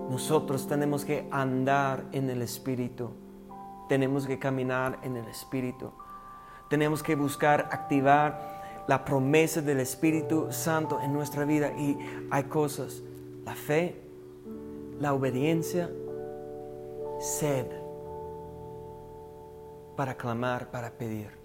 Nosotros 0.09 0.67
tenemos 0.67 1.05
que 1.05 1.27
andar 1.31 2.05
en 2.11 2.29
el 2.29 2.41
Espíritu. 2.41 3.11
Tenemos 3.89 4.25
que 4.25 4.39
caminar 4.39 4.99
en 5.03 5.17
el 5.17 5.27
Espíritu. 5.27 5.91
Tenemos 6.69 7.03
que 7.03 7.15
buscar 7.15 7.69
activar 7.71 8.85
la 8.87 9.03
promesa 9.03 9.61
del 9.61 9.79
Espíritu 9.79 10.47
Santo 10.51 10.99
en 11.01 11.13
nuestra 11.13 11.45
vida. 11.45 11.73
Y 11.77 11.97
hay 12.31 12.43
cosas, 12.43 13.01
la 13.45 13.55
fe, 13.55 14.01
la 14.99 15.13
obediencia, 15.13 15.89
sed 17.19 17.65
para 19.95 20.15
clamar, 20.15 20.71
para 20.71 20.91
pedir. 20.91 21.42